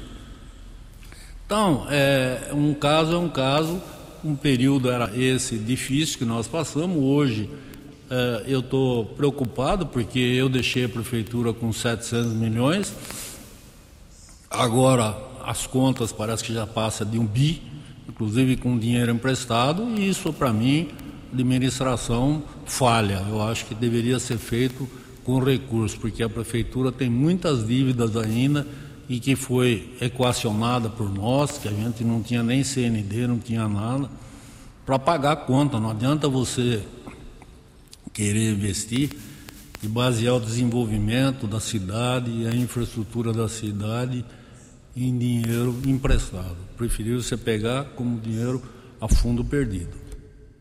Então, 1.46 1.87
é, 1.90 2.50
um 2.53 2.72
caso 2.72 3.12
é 3.12 3.18
um 3.18 3.29
caso, 3.29 3.83
um 4.24 4.37
período 4.37 4.90
era 4.90 5.11
esse 5.16 5.59
difícil 5.59 6.18
que 6.18 6.24
nós 6.24 6.46
passamos. 6.46 6.96
Hoje 7.03 7.50
é, 8.09 8.44
eu 8.46 8.61
estou 8.61 9.05
preocupado 9.05 9.87
porque 9.87 10.18
eu 10.18 10.48
deixei 10.48 10.85
a 10.85 10.88
prefeitura 10.88 11.53
com 11.53 11.72
700 11.72 12.33
milhões. 12.35 12.94
Agora 14.50 15.16
as 15.44 15.66
contas 15.66 16.12
parece 16.12 16.44
que 16.44 16.53
já 16.53 16.66
passa 16.66 17.05
de 17.05 17.18
um 17.18 17.26
bi, 17.26 17.62
inclusive 18.09 18.57
com 18.57 18.79
dinheiro 18.79 19.11
emprestado, 19.11 19.88
e 19.96 20.09
isso 20.09 20.33
para 20.33 20.53
mim, 20.53 20.88
administração 21.33 22.42
falha. 22.64 23.24
Eu 23.29 23.42
acho 23.42 23.66
que 23.66 23.74
deveria 23.74 24.18
ser 24.18 24.38
feito 24.38 24.88
com 25.25 25.39
recursos, 25.39 25.97
porque 25.99 26.23
a 26.23 26.29
prefeitura 26.29 26.91
tem 26.91 27.11
muitas 27.11 27.67
dívidas 27.67 28.17
ainda 28.17 28.67
e 29.09 29.19
que 29.19 29.35
foi 29.35 29.97
equacionada 30.01 30.89
por 30.89 31.13
nós, 31.13 31.59
que 31.59 31.69
a 31.69 31.73
gente 31.73 32.05
não 32.05 32.23
tinha 32.23 32.43
nem 32.43 32.63
CND, 32.63 33.27
não 33.27 33.39
tinha 33.39 33.69
nada, 33.69 34.09
para 34.87 34.99
pagar 34.99 35.33
a 35.33 35.37
conta. 35.37 35.81
Não 35.81 35.91
adianta 35.91 36.29
você 36.29 36.83
querer 38.13 38.53
investir 38.53 39.11
e 39.83 39.89
basear 39.89 40.35
o 40.35 40.41
desenvolvimento 40.41 41.47
da 41.47 41.59
cidade 41.59 42.31
e 42.31 42.47
a 42.47 42.55
infraestrutura 42.55 43.33
da 43.33 43.49
cidade 43.49 44.25
em 44.97 45.17
dinheiro 45.17 45.77
emprestado. 45.87 46.57
Preferir 46.77 47.17
você 47.17 47.37
pegar 47.37 47.85
como 47.97 48.21
dinheiro 48.21 48.63
a 49.01 49.09
fundo 49.09 49.45
perdido. 49.45 50.10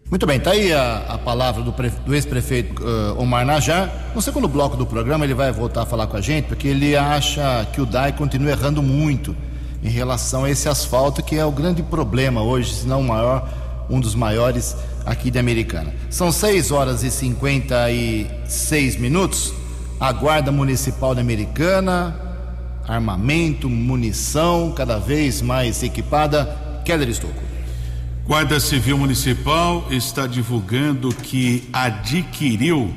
Muito 0.10 0.26
bem, 0.26 0.38
está 0.38 0.52
aí 0.52 0.74
a, 0.74 1.06
a 1.08 1.18
palavra 1.20 1.62
do, 1.62 1.72
do 1.72 2.16
ex-prefeito 2.16 2.84
uh, 2.84 3.22
Omar 3.22 3.46
Najar. 3.46 4.10
No 4.16 4.22
segundo 4.24 4.48
bloco 4.48 4.76
do 4.76 4.84
programa, 4.84 5.24
ele 5.24 5.36
vai 5.36 5.52
voltar 5.52 5.84
a 5.84 5.86
falar 5.86 6.08
com 6.08 6.18
a 6.18 6.22
gente, 6.22 6.46
porque 6.46 6.68
ele 6.68 6.98
acha 6.98 7.68
que 7.72 7.80
o 7.80 7.86
DAI 7.86 8.14
continua 8.14 8.50
errando 8.50 8.82
muito 8.82 9.36
em 9.84 9.90
relação 9.90 10.46
a 10.46 10.50
esse 10.50 10.68
asfalto, 10.68 11.22
que 11.22 11.36
é 11.36 11.46
o 11.46 11.52
grande 11.52 11.84
problema 11.84 12.42
hoje, 12.42 12.74
se 12.74 12.88
não 12.88 13.02
o 13.02 13.04
maior, 13.08 13.48
um 13.88 14.00
dos 14.00 14.16
maiores 14.16 14.76
aqui 15.06 15.30
de 15.30 15.38
Americana. 15.38 15.94
São 16.10 16.32
6 16.32 16.72
horas 16.72 17.04
e 17.04 17.12
56 17.12 18.96
minutos. 18.96 19.54
A 20.00 20.12
Guarda 20.12 20.52
Municipal 20.52 21.14
de 21.14 21.22
Americana, 21.22 22.20
armamento, 22.88 23.70
munição, 23.70 24.74
cada 24.76 24.98
vez 24.98 25.40
mais 25.40 25.84
equipada. 25.84 26.58
Keller 26.84 27.10
Estocco. 27.10 27.49
Guarda 28.30 28.60
Civil 28.60 28.96
Municipal 28.96 29.88
está 29.90 30.28
divulgando 30.28 31.10
que 31.12 31.68
adquiriu 31.74 32.94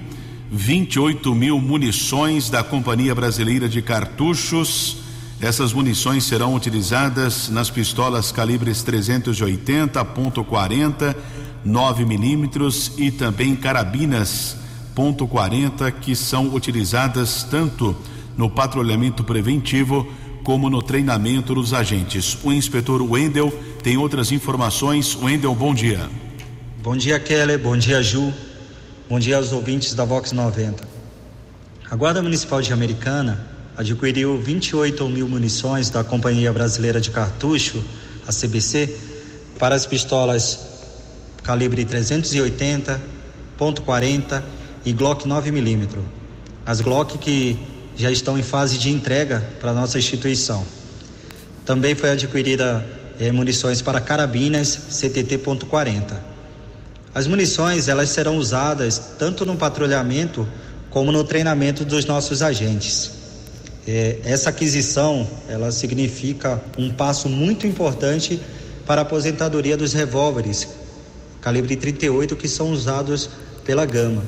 28 0.50 1.34
mil 1.34 1.58
munições 1.58 2.50
da 2.50 2.62
Companhia 2.62 3.14
Brasileira 3.14 3.66
de 3.66 3.80
Cartuchos. 3.80 4.98
Essas 5.40 5.72
munições 5.72 6.24
serão 6.24 6.54
utilizadas 6.54 7.48
nas 7.48 7.70
pistolas 7.70 8.30
calibres 8.30 8.82
380, 8.82 10.04
ponto 10.04 10.44
.40, 10.44 11.16
9 11.64 12.04
milímetros 12.04 12.92
e 12.98 13.10
também 13.10 13.56
carabinas 13.56 14.58
ponto 14.94 15.26
.40 15.26 15.90
que 15.92 16.14
são 16.14 16.54
utilizadas 16.54 17.42
tanto 17.42 17.96
no 18.36 18.50
patrulhamento 18.50 19.24
preventivo 19.24 20.06
como 20.44 20.68
no 20.68 20.82
treinamento 20.82 21.54
dos 21.54 21.72
agentes. 21.72 22.36
O 22.42 22.52
inspetor 22.52 23.02
Wendel 23.02 23.52
tem 23.82 23.96
outras 23.96 24.32
informações. 24.32 25.16
Wendel, 25.16 25.54
bom 25.54 25.74
dia. 25.74 26.08
Bom 26.82 26.96
dia, 26.96 27.18
Keller. 27.20 27.58
Bom 27.58 27.76
dia, 27.76 28.02
Ju. 28.02 28.32
Bom 29.08 29.18
dia 29.18 29.36
aos 29.36 29.52
ouvintes 29.52 29.94
da 29.94 30.04
Vox 30.04 30.32
90. 30.32 30.88
A 31.90 31.96
Guarda 31.96 32.22
Municipal 32.22 32.62
de 32.62 32.72
Americana 32.72 33.46
adquiriu 33.76 34.38
28 34.38 35.08
mil 35.08 35.28
munições 35.28 35.90
da 35.90 36.02
Companhia 36.02 36.52
Brasileira 36.52 37.00
de 37.00 37.10
Cartucho, 37.10 37.82
a 38.26 38.32
CBC, 38.32 38.96
para 39.58 39.74
as 39.74 39.86
pistolas 39.86 40.58
calibre 41.42 41.84
380, 41.84 43.00
ponto 43.56 43.82
.40 43.82 44.42
e 44.84 44.92
Glock 44.92 45.28
9mm. 45.28 45.88
As 46.64 46.80
Glock 46.80 47.18
que 47.18 47.58
já 47.96 48.10
estão 48.10 48.38
em 48.38 48.42
fase 48.42 48.78
de 48.78 48.90
entrega 48.90 49.42
para 49.60 49.72
nossa 49.72 49.98
instituição. 49.98 50.64
Também 51.64 51.94
foi 51.94 52.10
adquirida 52.10 52.84
e 53.18 53.30
munições 53.30 53.80
para 53.82 54.00
carabinas 54.00 54.78
CTT.40. 54.90 56.14
As 57.14 57.26
munições 57.26 57.88
elas 57.88 58.08
serão 58.08 58.36
usadas 58.36 58.98
tanto 59.18 59.44
no 59.44 59.56
patrulhamento 59.56 60.48
como 60.90 61.12
no 61.12 61.22
treinamento 61.22 61.84
dos 61.84 62.04
nossos 62.04 62.42
agentes. 62.42 63.10
É, 63.86 64.18
essa 64.24 64.50
aquisição 64.50 65.28
ela 65.48 65.70
significa 65.70 66.62
um 66.78 66.90
passo 66.90 67.28
muito 67.28 67.66
importante 67.66 68.40
para 68.86 69.00
a 69.00 69.02
aposentadoria 69.02 69.76
dos 69.76 69.92
revólveres 69.92 70.68
calibre 71.42 71.76
38 71.76 72.36
que 72.36 72.48
são 72.48 72.70
usados 72.70 73.28
pela 73.64 73.84
Gama. 73.84 74.22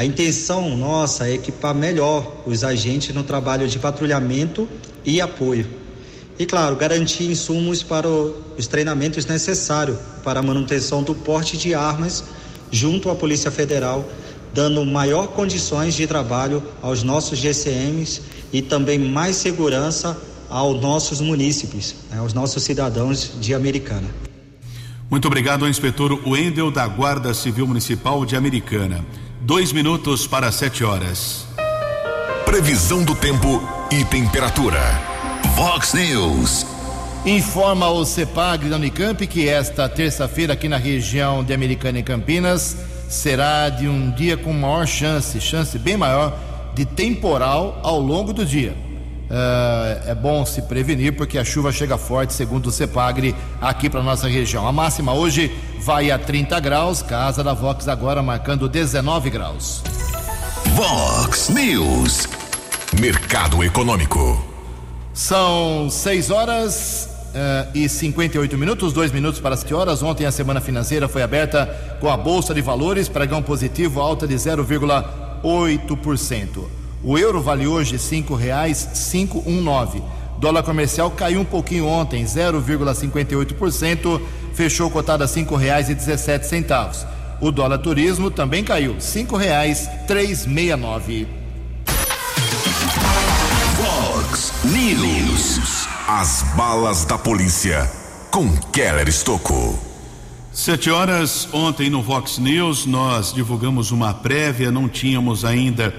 A 0.00 0.04
intenção 0.06 0.78
nossa 0.78 1.28
é 1.28 1.34
equipar 1.34 1.74
melhor 1.74 2.26
os 2.46 2.64
agentes 2.64 3.14
no 3.14 3.22
trabalho 3.22 3.68
de 3.68 3.78
patrulhamento 3.78 4.66
e 5.04 5.20
apoio. 5.20 5.66
E, 6.38 6.46
claro, 6.46 6.74
garantir 6.74 7.24
insumos 7.24 7.82
para 7.82 8.08
os 8.08 8.66
treinamentos 8.66 9.26
necessários 9.26 9.98
para 10.24 10.40
a 10.40 10.42
manutenção 10.42 11.02
do 11.02 11.14
porte 11.14 11.58
de 11.58 11.74
armas 11.74 12.24
junto 12.70 13.10
à 13.10 13.14
Polícia 13.14 13.50
Federal, 13.50 14.08
dando 14.54 14.86
maior 14.86 15.26
condições 15.26 15.92
de 15.92 16.06
trabalho 16.06 16.62
aos 16.80 17.02
nossos 17.02 17.38
GCMs 17.38 18.22
e 18.50 18.62
também 18.62 18.98
mais 18.98 19.36
segurança 19.36 20.18
aos 20.48 20.80
nossos 20.80 21.20
munícipes, 21.20 21.94
né, 22.10 22.20
aos 22.20 22.32
nossos 22.32 22.62
cidadãos 22.62 23.32
de 23.38 23.52
Americana. 23.52 24.08
Muito 25.10 25.26
obrigado 25.28 25.66
ao 25.66 25.68
inspetor 25.68 26.18
Wendel 26.26 26.70
da 26.70 26.88
Guarda 26.88 27.34
Civil 27.34 27.66
Municipal 27.66 28.24
de 28.24 28.34
Americana. 28.34 29.04
Dois 29.42 29.72
minutos 29.72 30.26
para 30.26 30.52
sete 30.52 30.84
horas. 30.84 31.46
Previsão 32.44 33.02
do 33.02 33.14
tempo 33.14 33.66
e 33.90 34.04
temperatura. 34.04 34.78
Vox 35.56 35.94
News. 35.94 36.66
Informa 37.24 37.88
o 37.88 38.04
CEPAG 38.04 38.68
da 38.68 38.76
Unicamp 38.76 39.26
que 39.26 39.48
esta 39.48 39.88
terça-feira 39.88 40.52
aqui 40.52 40.68
na 40.68 40.76
região 40.76 41.42
de 41.42 41.54
Americana 41.54 42.00
e 42.00 42.02
Campinas 42.02 42.76
será 43.08 43.70
de 43.70 43.88
um 43.88 44.10
dia 44.10 44.36
com 44.36 44.52
maior 44.52 44.86
chance, 44.86 45.40
chance 45.40 45.78
bem 45.78 45.96
maior 45.96 46.38
de 46.74 46.84
temporal 46.84 47.80
ao 47.82 47.98
longo 47.98 48.34
do 48.34 48.44
dia. 48.44 48.89
Uh, 49.30 50.10
é 50.10 50.14
bom 50.14 50.44
se 50.44 50.60
prevenir 50.62 51.16
porque 51.16 51.38
a 51.38 51.44
chuva 51.44 51.70
chega 51.70 51.96
forte, 51.96 52.34
segundo 52.34 52.66
o 52.66 52.72
CEPAGRE, 52.72 53.36
aqui 53.60 53.88
para 53.88 54.02
nossa 54.02 54.26
região. 54.26 54.66
A 54.66 54.72
máxima 54.72 55.12
hoje 55.12 55.56
vai 55.78 56.10
a 56.10 56.18
30 56.18 56.58
graus, 56.58 57.00
casa 57.00 57.44
da 57.44 57.54
Vox 57.54 57.86
agora 57.86 58.24
marcando 58.24 58.68
19 58.68 59.30
graus. 59.30 59.84
Vox 60.74 61.48
News, 61.48 62.26
Mercado 63.00 63.62
Econômico. 63.62 64.44
São 65.14 65.88
6 65.88 66.30
horas 66.30 67.08
uh, 67.28 67.68
e 67.72 67.88
58 67.88 68.58
minutos, 68.58 68.92
dois 68.92 69.12
minutos 69.12 69.40
para 69.40 69.54
as 69.54 69.62
que 69.62 69.72
horas. 69.72 70.02
Ontem 70.02 70.26
a 70.26 70.32
semana 70.32 70.60
financeira 70.60 71.06
foi 71.06 71.22
aberta 71.22 71.66
com 72.00 72.10
a 72.10 72.16
Bolsa 72.16 72.52
de 72.52 72.60
Valores, 72.60 73.08
pregão 73.08 73.44
positivo, 73.44 74.00
alta 74.00 74.26
de 74.26 74.34
0,8%. 74.34 76.79
O 77.02 77.16
euro 77.16 77.40
vale 77.40 77.66
hoje 77.66 77.98
cinco 77.98 78.34
reais 78.34 78.90
cinco 78.94 79.42
um 79.46 79.62
nove. 79.62 80.02
Dólar 80.38 80.62
comercial 80.62 81.10
caiu 81.10 81.40
um 81.40 81.44
pouquinho 81.44 81.86
ontem, 81.86 82.24
0,58%, 82.24 84.20
fechou 84.54 84.90
cotado 84.90 85.24
a 85.24 85.28
cinco 85.28 85.54
reais 85.56 85.88
e 85.88 85.94
dezessete 85.94 86.46
centavos. 86.46 87.06
O 87.40 87.50
dólar 87.50 87.78
turismo 87.78 88.30
também 88.30 88.62
caiu, 88.62 88.96
cinco 89.00 89.36
reais 89.36 89.88
três 90.06 90.44
meia 90.46 90.76
nove. 90.76 91.26
Fox 93.76 94.52
News. 94.64 95.88
As 96.06 96.42
balas 96.54 97.04
da 97.04 97.16
polícia 97.16 97.90
com 98.30 98.50
Keller 98.72 99.08
Estocou. 99.08 99.78
Sete 100.52 100.90
horas 100.90 101.48
ontem 101.52 101.88
no 101.88 102.02
Fox 102.02 102.38
News 102.38 102.84
nós 102.84 103.32
divulgamos 103.32 103.90
uma 103.90 104.12
prévia, 104.12 104.70
não 104.70 104.88
tínhamos 104.88 105.44
ainda 105.44 105.94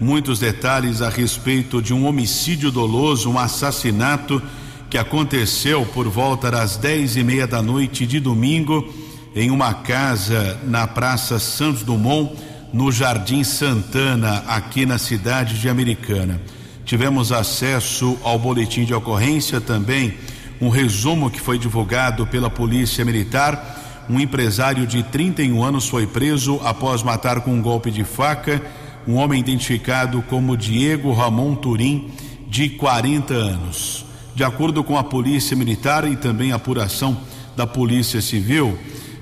muitos 0.00 0.38
detalhes 0.38 1.00
a 1.00 1.08
respeito 1.08 1.80
de 1.80 1.94
um 1.94 2.06
homicídio 2.06 2.70
doloso, 2.70 3.30
um 3.30 3.38
assassinato 3.38 4.42
que 4.90 4.98
aconteceu 4.98 5.84
por 5.86 6.08
volta 6.08 6.50
das 6.50 6.76
dez 6.76 7.16
e 7.16 7.24
meia 7.24 7.46
da 7.46 7.62
noite 7.62 8.06
de 8.06 8.20
domingo 8.20 8.92
em 9.34 9.50
uma 9.50 9.74
casa 9.74 10.60
na 10.64 10.86
Praça 10.86 11.38
Santos 11.38 11.82
Dumont, 11.82 12.32
no 12.72 12.90
Jardim 12.92 13.42
Santana, 13.42 14.44
aqui 14.46 14.86
na 14.86 14.98
cidade 14.98 15.58
de 15.58 15.68
Americana. 15.68 16.40
Tivemos 16.84 17.32
acesso 17.32 18.18
ao 18.22 18.38
boletim 18.38 18.84
de 18.84 18.94
ocorrência 18.94 19.60
também, 19.60 20.14
um 20.60 20.68
resumo 20.68 21.30
que 21.30 21.40
foi 21.40 21.58
divulgado 21.58 22.26
pela 22.26 22.50
Polícia 22.50 23.04
Militar. 23.04 24.04
Um 24.08 24.20
empresário 24.20 24.86
de 24.86 25.02
31 25.02 25.64
anos 25.64 25.88
foi 25.88 26.06
preso 26.06 26.60
após 26.62 27.02
matar 27.02 27.40
com 27.40 27.52
um 27.52 27.62
golpe 27.62 27.90
de 27.90 28.04
faca 28.04 28.62
um 29.06 29.16
homem 29.16 29.40
identificado 29.40 30.22
como 30.22 30.56
Diego 30.56 31.12
Ramon 31.12 31.54
Turim, 31.54 32.10
de 32.48 32.70
40 32.70 33.34
anos. 33.34 34.04
De 34.34 34.44
acordo 34.44 34.82
com 34.82 34.96
a 34.96 35.04
Polícia 35.04 35.56
Militar 35.56 36.10
e 36.10 36.16
também 36.16 36.52
a 36.52 36.56
apuração 36.56 37.16
da 37.56 37.66
Polícia 37.66 38.20
Civil, 38.20 38.78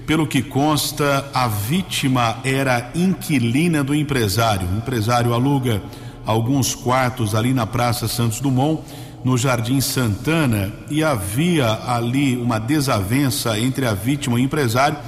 pelo 0.07 0.27
que 0.27 0.43
consta, 0.43 1.31
a 1.33 1.47
vítima 1.47 2.39
era 2.45 2.91
inquilina 2.95 3.85
do 3.85 3.95
empresário. 3.95 4.69
O 4.69 4.77
empresário 4.77 5.33
aluga 5.33 5.83
alguns 6.27 6.75
quartos 6.75 7.35
ali 7.35 7.53
na 7.53 7.67
Praça 7.67 8.09
Santos 8.09 8.41
Dumont, 8.41 8.83
no 9.25 9.39
Jardim 9.39 9.81
Santana, 9.81 10.73
e 10.91 11.05
havia 11.05 11.79
ali 11.87 12.37
uma 12.37 12.59
desavença 12.59 13.59
entre 13.59 13.87
a 13.87 13.95
vítima 13.95 14.39
e 14.39 14.43
o 14.43 14.45
empresário, 14.45 14.99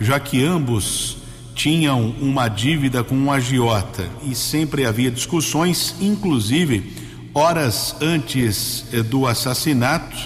já 0.00 0.20
que 0.20 0.44
ambos 0.44 1.23
tinham 1.54 2.14
uma 2.20 2.48
dívida 2.48 3.04
com 3.04 3.14
um 3.14 3.30
agiota 3.30 4.08
e 4.22 4.34
sempre 4.34 4.84
havia 4.84 5.10
discussões, 5.10 5.94
inclusive 6.00 6.92
horas 7.32 7.96
antes 8.00 8.86
eh, 8.92 9.02
do 9.02 9.26
assassinato, 9.26 10.16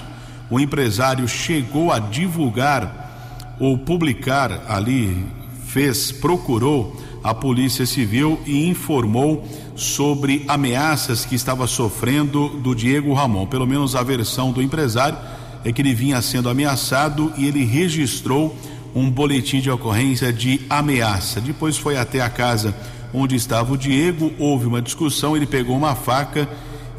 o 0.51 0.59
empresário 0.59 1.29
chegou 1.29 1.93
a 1.93 1.99
divulgar 1.99 3.57
ou 3.61 3.77
publicar 3.79 4.65
ali, 4.69 5.27
fez, 5.67 6.11
procurou 6.13 6.97
a 7.23 7.35
Polícia 7.35 7.85
Civil 7.85 8.41
e 8.47 8.67
informou 8.69 9.47
sobre 9.75 10.45
ameaças 10.49 11.25
que 11.25 11.35
estava 11.35 11.67
sofrendo 11.67 12.49
do 12.49 12.75
Diego 12.75 13.13
Ramon. 13.13 13.47
Pelo 13.47 13.67
menos 13.67 13.95
a 13.95 14.03
versão 14.03 14.53
do 14.53 14.63
empresário 14.63 15.19
é 15.65 15.73
que 15.73 15.83
ele 15.83 15.95
vinha 15.95 16.23
sendo 16.23 16.49
ameaçado 16.49 17.33
e 17.37 17.47
ele 17.47 17.65
registrou 17.65 18.57
um 18.95 19.11
boletim 19.11 19.61
de 19.61 19.71
ocorrência 19.71 20.33
de 20.33 20.61
ameaça. 20.69 21.41
Depois 21.41 21.77
foi 21.77 21.97
até 21.97 22.21
a 22.21 22.31
casa 22.31 22.75
onde 23.13 23.37
estava 23.37 23.73
o 23.73 23.77
Diego, 23.77 24.33
houve 24.39 24.67
uma 24.67 24.83
discussão, 24.83 25.37
ele 25.37 25.47
pegou 25.47 25.77
uma 25.77 25.95
faca 25.95 26.49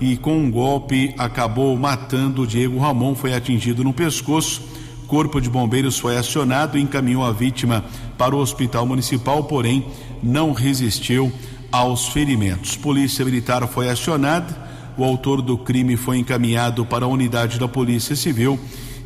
e 0.01 0.17
com 0.17 0.37
um 0.37 0.49
golpe 0.49 1.13
acabou 1.17 1.75
matando 1.77 2.43
o 2.43 2.47
Diego 2.47 2.79
Ramon, 2.79 3.15
foi 3.15 3.33
atingido 3.33 3.83
no 3.83 3.93
pescoço. 3.93 4.61
Corpo 5.07 5.41
de 5.41 5.49
bombeiros 5.49 5.97
foi 5.97 6.17
acionado 6.17 6.77
e 6.77 6.81
encaminhou 6.81 7.25
a 7.25 7.31
vítima 7.31 7.83
para 8.17 8.35
o 8.35 8.39
hospital 8.39 8.85
municipal, 8.85 9.43
porém 9.43 9.85
não 10.21 10.53
resistiu 10.53 11.31
aos 11.71 12.07
ferimentos. 12.07 12.75
Polícia 12.75 13.25
Militar 13.25 13.67
foi 13.67 13.89
acionada, 13.89 14.55
o 14.97 15.03
autor 15.03 15.41
do 15.41 15.57
crime 15.57 15.97
foi 15.97 16.17
encaminhado 16.17 16.85
para 16.85 17.05
a 17.05 17.07
unidade 17.07 17.57
da 17.57 17.67
Polícia 17.67 18.15
Civil 18.15 18.59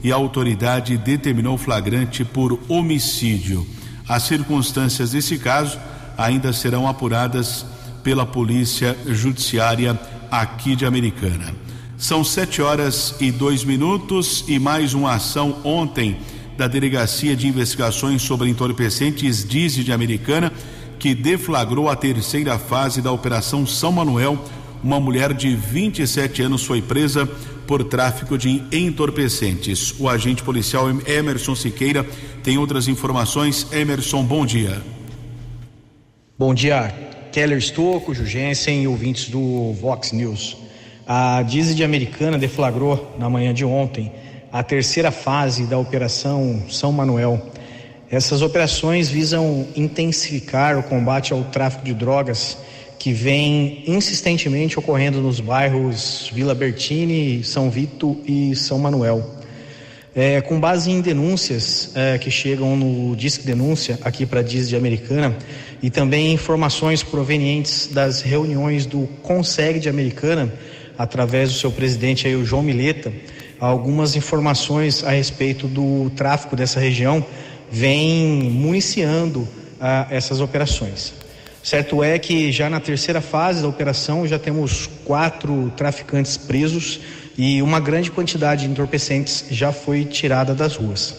e 0.04 0.12
a 0.12 0.16
autoridade 0.16 0.98
determinou 0.98 1.58
flagrante 1.58 2.26
por 2.26 2.60
homicídio. 2.68 3.66
As 4.08 4.24
circunstâncias 4.24 5.12
desse 5.12 5.38
caso 5.38 5.80
ainda 6.18 6.52
serão 6.52 6.88
apuradas 6.88 7.66
pela 8.04 8.26
Polícia 8.26 8.98
Judiciária 9.08 9.98
aqui 10.30 10.76
de 10.76 10.86
Americana. 10.86 11.56
São 11.98 12.24
sete 12.24 12.62
horas 12.62 13.16
e 13.22 13.32
dois 13.32 13.64
minutos 13.64 14.44
e 14.48 14.60
mais 14.60 14.94
uma 14.94 15.14
ação 15.14 15.60
ontem 15.64 16.18
da 16.58 16.68
Delegacia 16.68 17.36
de 17.36 17.48
Investigações 17.48 18.22
sobre 18.22 18.50
Entorpecentes 18.50 19.48
Dize 19.48 19.84
de 19.84 19.94
Americana, 19.94 20.52
que 21.00 21.16
deflagrou 21.16 21.90
a 21.90 21.96
terceira 21.96 22.60
fase 22.60 23.02
da 23.02 23.12
Operação 23.12 23.66
São 23.66 23.92
Manuel. 23.92 24.44
Uma 24.84 25.00
mulher 25.00 25.34
de 25.34 25.56
27 25.56 26.42
anos 26.42 26.66
foi 26.66 26.82
presa 26.82 27.26
por 27.66 27.86
tráfico 27.86 28.38
de 28.38 28.62
entorpecentes. 28.70 29.98
O 29.98 30.10
agente 30.10 30.44
policial 30.44 30.88
Emerson 31.08 31.56
Siqueira 31.56 32.06
tem 32.44 32.58
outras 32.58 32.90
informações. 32.90 33.66
Emerson, 33.72 34.26
bom 34.26 34.46
dia. 34.46 34.82
Bom 36.38 36.54
dia, 36.54 36.94
Keller 37.32 37.62
Stocco, 37.62 38.14
Jugensen 38.14 38.84
e 38.84 38.88
ouvintes 38.88 39.30
do 39.30 39.72
Vox 39.72 40.12
News. 40.12 40.58
A 41.08 41.42
Dize 41.44 41.74
de 41.74 41.84
Americana 41.86 42.38
deflagrou 42.38 43.16
na 43.18 43.30
manhã 43.30 43.54
de 43.54 43.64
ontem 43.64 44.12
a 44.52 44.62
terceira 44.64 45.12
fase 45.12 45.66
da 45.66 45.78
Operação 45.78 46.62
São 46.70 46.92
Manuel. 46.92 47.42
Essas 48.12 48.42
operações 48.42 49.10
visam 49.10 49.66
intensificar 49.78 50.78
o 50.78 50.84
combate 50.84 51.32
ao 51.32 51.42
tráfico 51.46 51.86
de 51.86 51.94
drogas 51.94 52.58
que 53.04 53.12
vem 53.12 53.84
insistentemente 53.86 54.80
ocorrendo 54.80 55.20
nos 55.20 55.42
bairros 55.42 56.32
Vila 56.34 56.56
Bertini, 56.56 57.44
São 57.44 57.70
Vito 57.70 58.18
e 58.26 58.56
São 58.56 58.80
Manuel. 58.80 59.30
É, 60.16 60.40
com 60.40 60.58
base 60.58 60.90
em 60.90 61.02
denúncias 61.02 61.92
é, 61.96 62.18
que 62.18 62.32
chegam 62.32 62.78
no 62.78 63.14
Disque 63.14 63.46
Denúncia 63.46 64.00
aqui 64.06 64.26
para 64.26 64.40
a 64.40 64.44
DIS 64.44 64.70
de 64.70 64.78
Americana 64.78 65.36
e 65.82 65.90
também 65.90 66.32
informações 66.32 67.04
provenientes 67.04 67.90
das 67.92 68.22
reuniões 68.22 68.86
do 68.86 69.06
Conseg 69.22 69.82
de 69.82 69.90
Americana, 69.90 70.54
através 70.98 71.52
do 71.52 71.58
seu 71.58 71.74
presidente 71.74 72.26
aí, 72.26 72.38
o 72.38 72.46
João 72.46 72.64
Mileta, 72.64 73.12
algumas 73.60 74.16
informações 74.16 75.04
a 75.04 75.12
respeito 75.12 75.68
do 75.68 76.10
tráfico 76.16 76.56
dessa 76.56 76.80
região 76.80 77.26
vem 77.70 78.50
municiando 78.50 79.46
ah, 79.78 80.08
essas 80.10 80.40
operações. 80.40 81.22
Certo 81.64 82.04
é 82.04 82.20
que 82.20 82.52
já 82.52 82.70
na 82.70 82.82
terceira 82.82 83.22
fase 83.22 83.62
da 83.62 83.70
operação 83.70 84.28
já 84.28 84.38
temos 84.38 84.90
quatro 85.06 85.72
traficantes 85.78 86.36
presos 86.36 87.00
e 87.38 87.62
uma 87.62 87.80
grande 87.80 88.12
quantidade 88.12 88.64
de 88.64 88.70
entorpecentes 88.70 89.46
já 89.50 89.72
foi 89.72 90.04
tirada 90.04 90.54
das 90.54 90.76
ruas. 90.76 91.16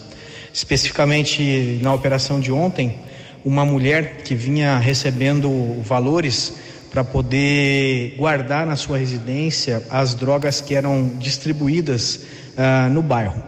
Especificamente 0.53 1.79
na 1.81 1.91
operação 1.91 2.39
de 2.39 2.51
ontem, 2.51 2.99
uma 3.43 3.65
mulher 3.65 4.17
que 4.23 4.35
vinha 4.35 4.77
recebendo 4.77 5.81
valores 5.81 6.53
para 6.91 7.03
poder 7.03 8.13
guardar 8.15 8.67
na 8.67 8.75
sua 8.75 8.99
residência 8.99 9.81
as 9.89 10.13
drogas 10.13 10.61
que 10.61 10.75
eram 10.75 11.09
distribuídas 11.17 12.23
uh, 12.55 12.87
no 12.91 13.01
bairro. 13.01 13.41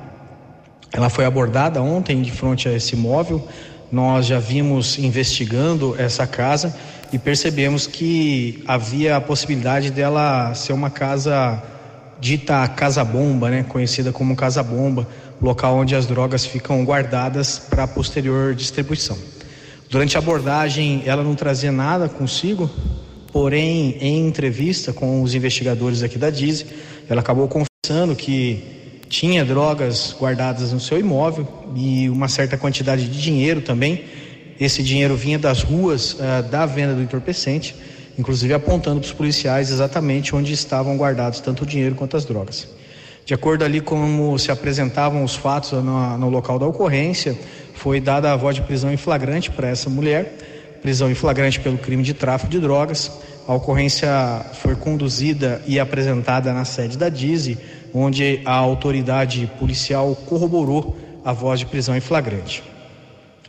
Ela 0.91 1.09
foi 1.09 1.25
abordada 1.25 1.79
ontem 1.79 2.23
de 2.23 2.31
frente 2.31 2.67
a 2.67 2.73
esse 2.73 2.95
imóvel. 2.95 3.47
Nós 3.91 4.25
já 4.25 4.39
vimos 4.39 4.97
investigando 4.97 5.95
essa 5.97 6.27
casa 6.27 6.75
e 7.11 7.17
percebemos 7.17 7.87
que 7.87 8.63
havia 8.67 9.15
a 9.15 9.21
possibilidade 9.21 9.91
dela 9.91 10.53
ser 10.53 10.73
uma 10.73 10.89
casa 10.89 11.63
dita 12.19 12.67
casa 12.67 13.03
bomba, 13.03 13.49
né, 13.49 13.63
conhecida 13.63 14.11
como 14.11 14.35
casa 14.35 14.61
bomba, 14.61 15.07
local 15.41 15.77
onde 15.77 15.95
as 15.95 16.05
drogas 16.05 16.45
ficam 16.45 16.83
guardadas 16.83 17.59
para 17.59 17.87
posterior 17.87 18.53
distribuição. 18.53 19.17
Durante 19.89 20.17
a 20.17 20.19
abordagem, 20.19 21.03
ela 21.05 21.23
não 21.23 21.35
trazia 21.35 21.71
nada 21.71 22.09
consigo, 22.09 22.69
porém, 23.31 23.97
em 24.01 24.27
entrevista 24.27 24.91
com 24.91 25.21
os 25.21 25.33
investigadores 25.33 26.03
aqui 26.03 26.17
da 26.17 26.29
DISE, 26.29 26.65
ela 27.07 27.21
acabou 27.21 27.47
confessando 27.47 28.15
que 28.15 28.86
tinha 29.09 29.43
drogas 29.45 30.15
guardadas 30.19 30.71
no 30.73 30.79
seu 30.79 30.99
imóvel 30.99 31.47
e 31.75 32.09
uma 32.09 32.27
certa 32.27 32.57
quantidade 32.57 33.07
de 33.07 33.21
dinheiro 33.21 33.61
também. 33.61 34.03
Esse 34.59 34.81
dinheiro 34.81 35.15
vinha 35.15 35.37
das 35.37 35.61
ruas 35.61 36.13
uh, 36.13 36.43
da 36.49 36.65
venda 36.65 36.93
do 36.93 37.01
entorpecente 37.01 37.75
inclusive 38.17 38.53
apontando 38.53 38.99
para 38.99 39.07
os 39.07 39.13
policiais 39.13 39.69
exatamente 39.69 40.35
onde 40.35 40.51
estavam 40.51 40.97
guardados 40.97 41.39
tanto 41.39 41.63
o 41.63 41.65
dinheiro 41.65 41.95
quanto 41.95 42.17
as 42.17 42.25
drogas. 42.25 42.67
De 43.23 43.33
acordo 43.33 43.63
ali 43.63 43.81
como 43.81 44.37
se 44.39 44.51
apresentavam 44.51 45.23
os 45.23 45.35
fatos 45.35 45.71
no, 45.71 46.17
no 46.17 46.29
local 46.29 46.57
da 46.57 46.65
ocorrência, 46.65 47.37
foi 47.73 47.99
dada 47.99 48.31
a 48.31 48.35
voz 48.35 48.55
de 48.55 48.61
prisão 48.61 48.91
em 48.91 48.97
flagrante 48.97 49.51
para 49.51 49.67
essa 49.67 49.89
mulher, 49.89 50.79
prisão 50.81 51.11
em 51.11 51.13
flagrante 51.13 51.59
pelo 51.59 51.77
crime 51.77 52.03
de 52.03 52.13
tráfico 52.13 52.49
de 52.49 52.59
drogas. 52.59 53.11
A 53.45 53.53
ocorrência 53.53 54.09
foi 54.61 54.75
conduzida 54.75 55.61
e 55.67 55.79
apresentada 55.79 56.53
na 56.53 56.65
sede 56.65 56.97
da 56.97 57.09
DISE, 57.09 57.57
onde 57.93 58.41
a 58.45 58.53
autoridade 58.53 59.49
policial 59.59 60.15
corroborou 60.25 60.97
a 61.23 61.33
voz 61.33 61.59
de 61.59 61.65
prisão 61.65 61.95
em 61.95 61.99
flagrante. 61.99 62.63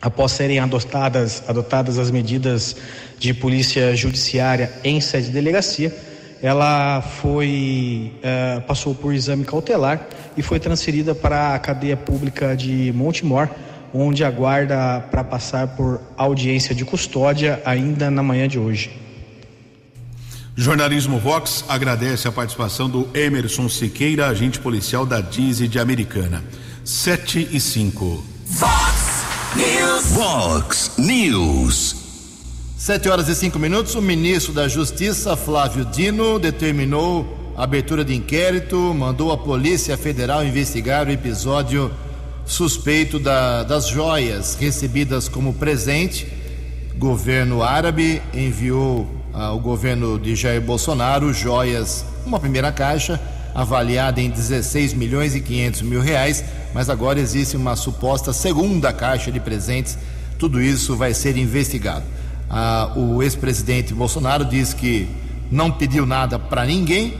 Após 0.01 0.31
serem 0.31 0.59
adotadas, 0.59 1.43
adotadas 1.47 1.97
as 1.97 2.09
medidas 2.09 2.75
de 3.17 3.33
polícia 3.33 3.95
judiciária 3.95 4.71
em 4.83 5.01
sede 5.01 5.27
de 5.27 5.33
delegacia, 5.33 5.93
ela 6.41 7.01
foi 7.01 8.13
uh, 8.17 8.61
passou 8.61 8.95
por 8.95 9.13
exame 9.13 9.43
cautelar 9.43 10.07
e 10.37 10.41
foi 10.41 10.59
transferida 10.59 11.13
para 11.13 11.53
a 11.53 11.59
cadeia 11.59 11.97
pública 11.97 12.55
de 12.55 12.93
Montemor, 12.93 13.49
onde 13.93 14.23
aguarda 14.23 15.01
para 15.11 15.23
passar 15.23 15.67
por 15.75 15.99
audiência 16.15 16.73
de 16.73 16.85
custódia 16.85 17.61
ainda 17.65 18.09
na 18.09 18.23
manhã 18.23 18.47
de 18.47 18.57
hoje. 18.57 19.08
Jornalismo 20.59 21.17
Vox 21.17 21.63
agradece 21.69 22.27
a 22.27 22.33
participação 22.33 22.89
do 22.89 23.07
Emerson 23.13 23.69
Siqueira, 23.69 24.27
agente 24.27 24.59
policial 24.59 25.05
da 25.05 25.21
DIZI 25.21 25.69
de 25.69 25.79
Americana. 25.79 26.43
7 26.83 27.47
e 27.49 27.61
5. 27.61 28.25
Vox 28.45 29.23
News. 29.55 30.05
Vox 30.07 30.91
News. 30.97 31.95
Sete 32.77 33.07
horas 33.07 33.29
e 33.29 33.35
cinco 33.35 33.57
minutos, 33.57 33.95
o 33.95 34.01
ministro 34.01 34.51
da 34.51 34.67
Justiça, 34.67 35.37
Flávio 35.37 35.85
Dino, 35.85 36.37
determinou 36.37 37.53
a 37.55 37.63
abertura 37.63 38.03
de 38.03 38.13
inquérito, 38.13 38.75
mandou 38.93 39.31
a 39.31 39.37
Polícia 39.37 39.95
Federal 39.95 40.45
investigar 40.45 41.07
o 41.07 41.11
episódio 41.11 41.89
suspeito 42.45 43.17
da, 43.17 43.63
das 43.63 43.87
joias 43.87 44.57
recebidas 44.59 45.29
como 45.29 45.53
presente. 45.53 46.27
Governo 46.97 47.63
árabe 47.63 48.21
enviou 48.33 49.18
ao 49.33 49.59
governo 49.59 50.19
de 50.19 50.35
Jair 50.35 50.61
Bolsonaro 50.61 51.33
joias, 51.33 52.05
uma 52.25 52.39
primeira 52.39 52.71
caixa, 52.71 53.19
avaliada 53.53 54.21
em 54.21 54.29
16 54.29 54.93
milhões 54.93 55.35
e 55.35 55.41
500 55.41 55.81
mil 55.81 56.01
reais, 56.01 56.43
mas 56.73 56.89
agora 56.89 57.19
existe 57.19 57.57
uma 57.57 57.75
suposta 57.75 58.31
segunda 58.31 58.93
caixa 58.93 59.31
de 59.31 59.39
presentes. 59.39 59.97
Tudo 60.37 60.61
isso 60.61 60.95
vai 60.95 61.13
ser 61.13 61.37
investigado. 61.37 62.05
Ah, 62.49 62.93
o 62.95 63.21
ex-presidente 63.21 63.93
Bolsonaro 63.93 64.45
diz 64.45 64.73
que 64.73 65.07
não 65.51 65.71
pediu 65.71 66.05
nada 66.05 66.39
para 66.39 66.65
ninguém, 66.65 67.15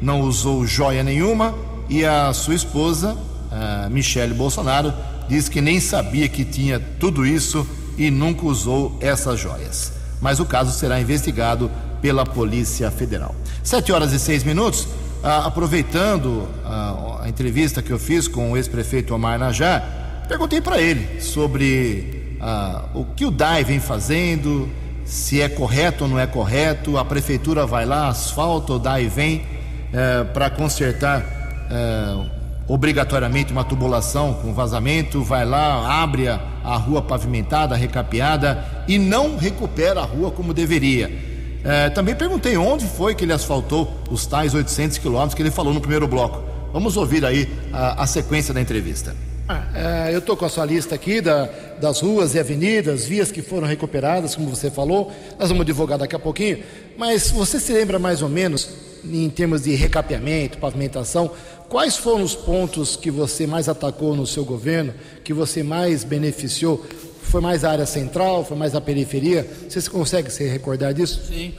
não 0.00 0.20
usou 0.22 0.66
joia 0.66 1.02
nenhuma, 1.02 1.54
e 1.88 2.04
a 2.04 2.32
sua 2.32 2.54
esposa, 2.54 3.16
ah, 3.50 3.88
Michele 3.90 4.34
Bolsonaro, 4.34 4.92
diz 5.28 5.48
que 5.48 5.60
nem 5.60 5.80
sabia 5.80 6.28
que 6.28 6.44
tinha 6.44 6.80
tudo 6.98 7.26
isso 7.26 7.66
e 7.96 8.10
nunca 8.10 8.44
usou 8.46 8.98
essas 9.00 9.38
joias. 9.38 9.92
Mas 10.24 10.40
o 10.40 10.46
caso 10.46 10.72
será 10.72 10.98
investigado 10.98 11.70
pela 12.00 12.24
Polícia 12.24 12.90
Federal. 12.90 13.34
Sete 13.62 13.92
horas 13.92 14.10
e 14.14 14.18
seis 14.18 14.42
minutos. 14.42 14.88
Ah, 15.22 15.44
aproveitando 15.44 16.48
ah, 16.64 17.18
a 17.20 17.28
entrevista 17.28 17.82
que 17.82 17.90
eu 17.90 17.98
fiz 17.98 18.26
com 18.26 18.50
o 18.50 18.56
ex-prefeito 18.56 19.14
Omar 19.14 19.38
Najá, 19.38 19.82
perguntei 20.26 20.62
para 20.62 20.80
ele 20.80 21.20
sobre 21.20 22.38
ah, 22.40 22.86
o 22.94 23.04
que 23.04 23.26
o 23.26 23.30
DAI 23.30 23.64
vem 23.64 23.80
fazendo, 23.80 24.66
se 25.04 25.42
é 25.42 25.48
correto 25.50 26.04
ou 26.04 26.10
não 26.10 26.18
é 26.18 26.26
correto. 26.26 26.96
A 26.96 27.04
prefeitura 27.04 27.66
vai 27.66 27.84
lá, 27.84 28.08
asfalta, 28.08 28.72
o 28.72 28.78
DAI 28.78 29.08
vem 29.08 29.44
eh, 29.92 30.24
para 30.32 30.48
consertar 30.48 31.22
eh, 31.70 32.30
obrigatoriamente 32.66 33.52
uma 33.52 33.62
tubulação 33.62 34.32
com 34.32 34.54
vazamento, 34.54 35.22
vai 35.22 35.44
lá, 35.44 36.02
abre 36.02 36.28
a, 36.28 36.53
a, 36.64 36.76
rua 36.76 37.02
pavimentada, 37.02 37.76
recapeada 37.76 38.64
e 38.88 38.98
não 38.98 39.36
recupera 39.36 40.00
a 40.00 40.04
rua 40.04 40.30
como 40.30 40.54
deveria. 40.54 41.10
Eh, 41.64 41.90
também 41.90 42.14
perguntei 42.14 42.56
onde 42.56 42.86
foi 42.86 43.14
que 43.14 43.24
ele 43.24 43.32
asfaltou 43.32 43.90
os 44.10 44.26
tais 44.26 44.54
800 44.54 44.98
quilômetros 44.98 45.34
que 45.34 45.42
ele 45.42 45.50
falou 45.50 45.72
no 45.72 45.80
primeiro 45.80 46.06
bloco. 46.06 46.42
Vamos 46.72 46.96
ouvir 46.96 47.24
aí 47.24 47.48
a, 47.72 48.02
a 48.02 48.06
sequência 48.06 48.52
da 48.52 48.60
entrevista. 48.60 49.14
Ah, 49.46 50.08
é, 50.08 50.14
eu 50.14 50.20
estou 50.20 50.36
com 50.38 50.46
a 50.46 50.48
sua 50.48 50.64
lista 50.64 50.94
aqui 50.94 51.20
da, 51.20 51.50
das 51.78 52.00
ruas 52.00 52.34
e 52.34 52.38
avenidas, 52.38 53.06
vias 53.06 53.30
que 53.30 53.42
foram 53.42 53.66
recuperadas, 53.66 54.34
como 54.34 54.48
você 54.48 54.70
falou. 54.70 55.12
Nós 55.38 55.50
vamos 55.50 55.66
divulgar 55.66 55.98
daqui 55.98 56.16
a 56.16 56.18
pouquinho. 56.18 56.62
Mas 56.96 57.30
você 57.30 57.60
se 57.60 57.70
lembra 57.72 57.98
mais 57.98 58.22
ou 58.22 58.28
menos, 58.28 58.70
em 59.04 59.28
termos 59.28 59.62
de 59.62 59.74
recapeamento, 59.74 60.56
pavimentação, 60.56 61.30
quais 61.74 61.96
foram 61.96 62.22
os 62.22 62.36
pontos 62.36 62.94
que 62.94 63.10
você 63.10 63.48
mais 63.48 63.68
atacou 63.68 64.14
no 64.14 64.24
seu 64.24 64.44
governo, 64.44 64.94
que 65.24 65.34
você 65.34 65.60
mais 65.60 66.04
beneficiou? 66.04 66.86
Foi 67.20 67.40
mais 67.40 67.64
a 67.64 67.72
área 67.72 67.84
central, 67.84 68.44
foi 68.44 68.56
mais 68.56 68.76
a 68.76 68.80
periferia? 68.80 69.44
Você 69.68 69.90
consegue 69.90 70.30
se 70.30 70.46
recordar 70.46 70.94
disso? 70.94 71.20
Sim. 71.26 71.52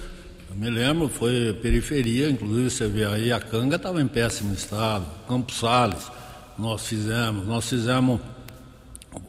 Eu 0.49 0.55
me 0.55 0.69
lembro, 0.69 1.09
foi 1.09 1.51
periferia, 1.61 2.29
inclusive 2.29 2.69
você 2.69 2.87
vê 2.87 3.03
aí, 3.05 3.29
a 3.29 3.41
Canga 3.41 3.75
estava 3.75 4.01
em 4.01 4.07
péssimo 4.07 4.53
estado, 4.53 5.05
Campos 5.27 5.59
Sales, 5.59 6.09
nós 6.57 6.87
fizemos, 6.87 7.45
nós 7.45 7.67
fizemos 7.67 8.21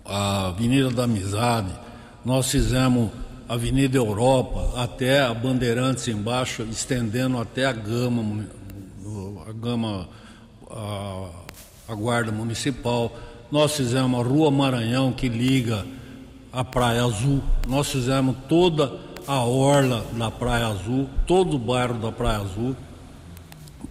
a 0.05 0.51
Avenida 0.51 0.89
da 0.91 1.03
Amizade, 1.03 1.73
nós 2.25 2.49
fizemos 2.49 3.11
a 3.49 3.55
Avenida 3.55 3.97
Europa, 3.97 4.81
até 4.81 5.21
a 5.21 5.35
Bandeirantes 5.35 6.07
embaixo, 6.07 6.63
estendendo 6.71 7.39
até 7.39 7.67
a 7.67 7.73
Gama, 7.73 8.47
a 9.49 9.53
Gama, 9.53 10.09
a, 10.77 11.93
a 11.93 11.95
Guarda 11.95 12.31
Municipal. 12.31 13.13
Nós 13.51 13.77
fizemos 13.77 14.21
a 14.21 14.23
Rua 14.23 14.51
Maranhão, 14.51 15.13
que 15.13 15.29
liga 15.29 15.85
a 16.53 16.63
Praia 16.63 17.05
Azul. 17.05 17.43
Nós 17.67 17.91
fizemos 17.91 18.37
toda 18.49 18.93
a 19.27 19.41
orla 19.41 20.05
da 20.13 20.31
Praia 20.31 20.69
Azul, 20.69 21.09
todo 21.27 21.57
o 21.57 21.59
bairro 21.59 21.95
da 21.95 22.13
Praia 22.13 22.39
Azul, 22.39 22.77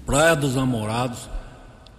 Praia 0.06 0.36
dos 0.36 0.56
Namorados 0.56 1.30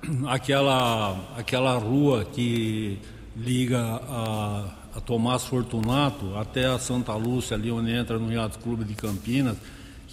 aquela, 0.29 1.17
aquela 1.37 1.77
rua 1.79 2.25
que 2.25 2.99
liga 3.37 3.81
a, 3.81 4.65
a 4.97 5.01
Tomás 5.01 5.45
Fortunato 5.45 6.37
até 6.37 6.67
a 6.67 6.79
Santa 6.79 7.15
Lúcia, 7.15 7.57
ali 7.57 7.71
onde 7.71 7.93
entra 7.93 8.19
no 8.19 8.33
Yacht 8.33 8.59
Clube 8.59 8.85
de 8.85 8.95
Campinas, 8.95 9.57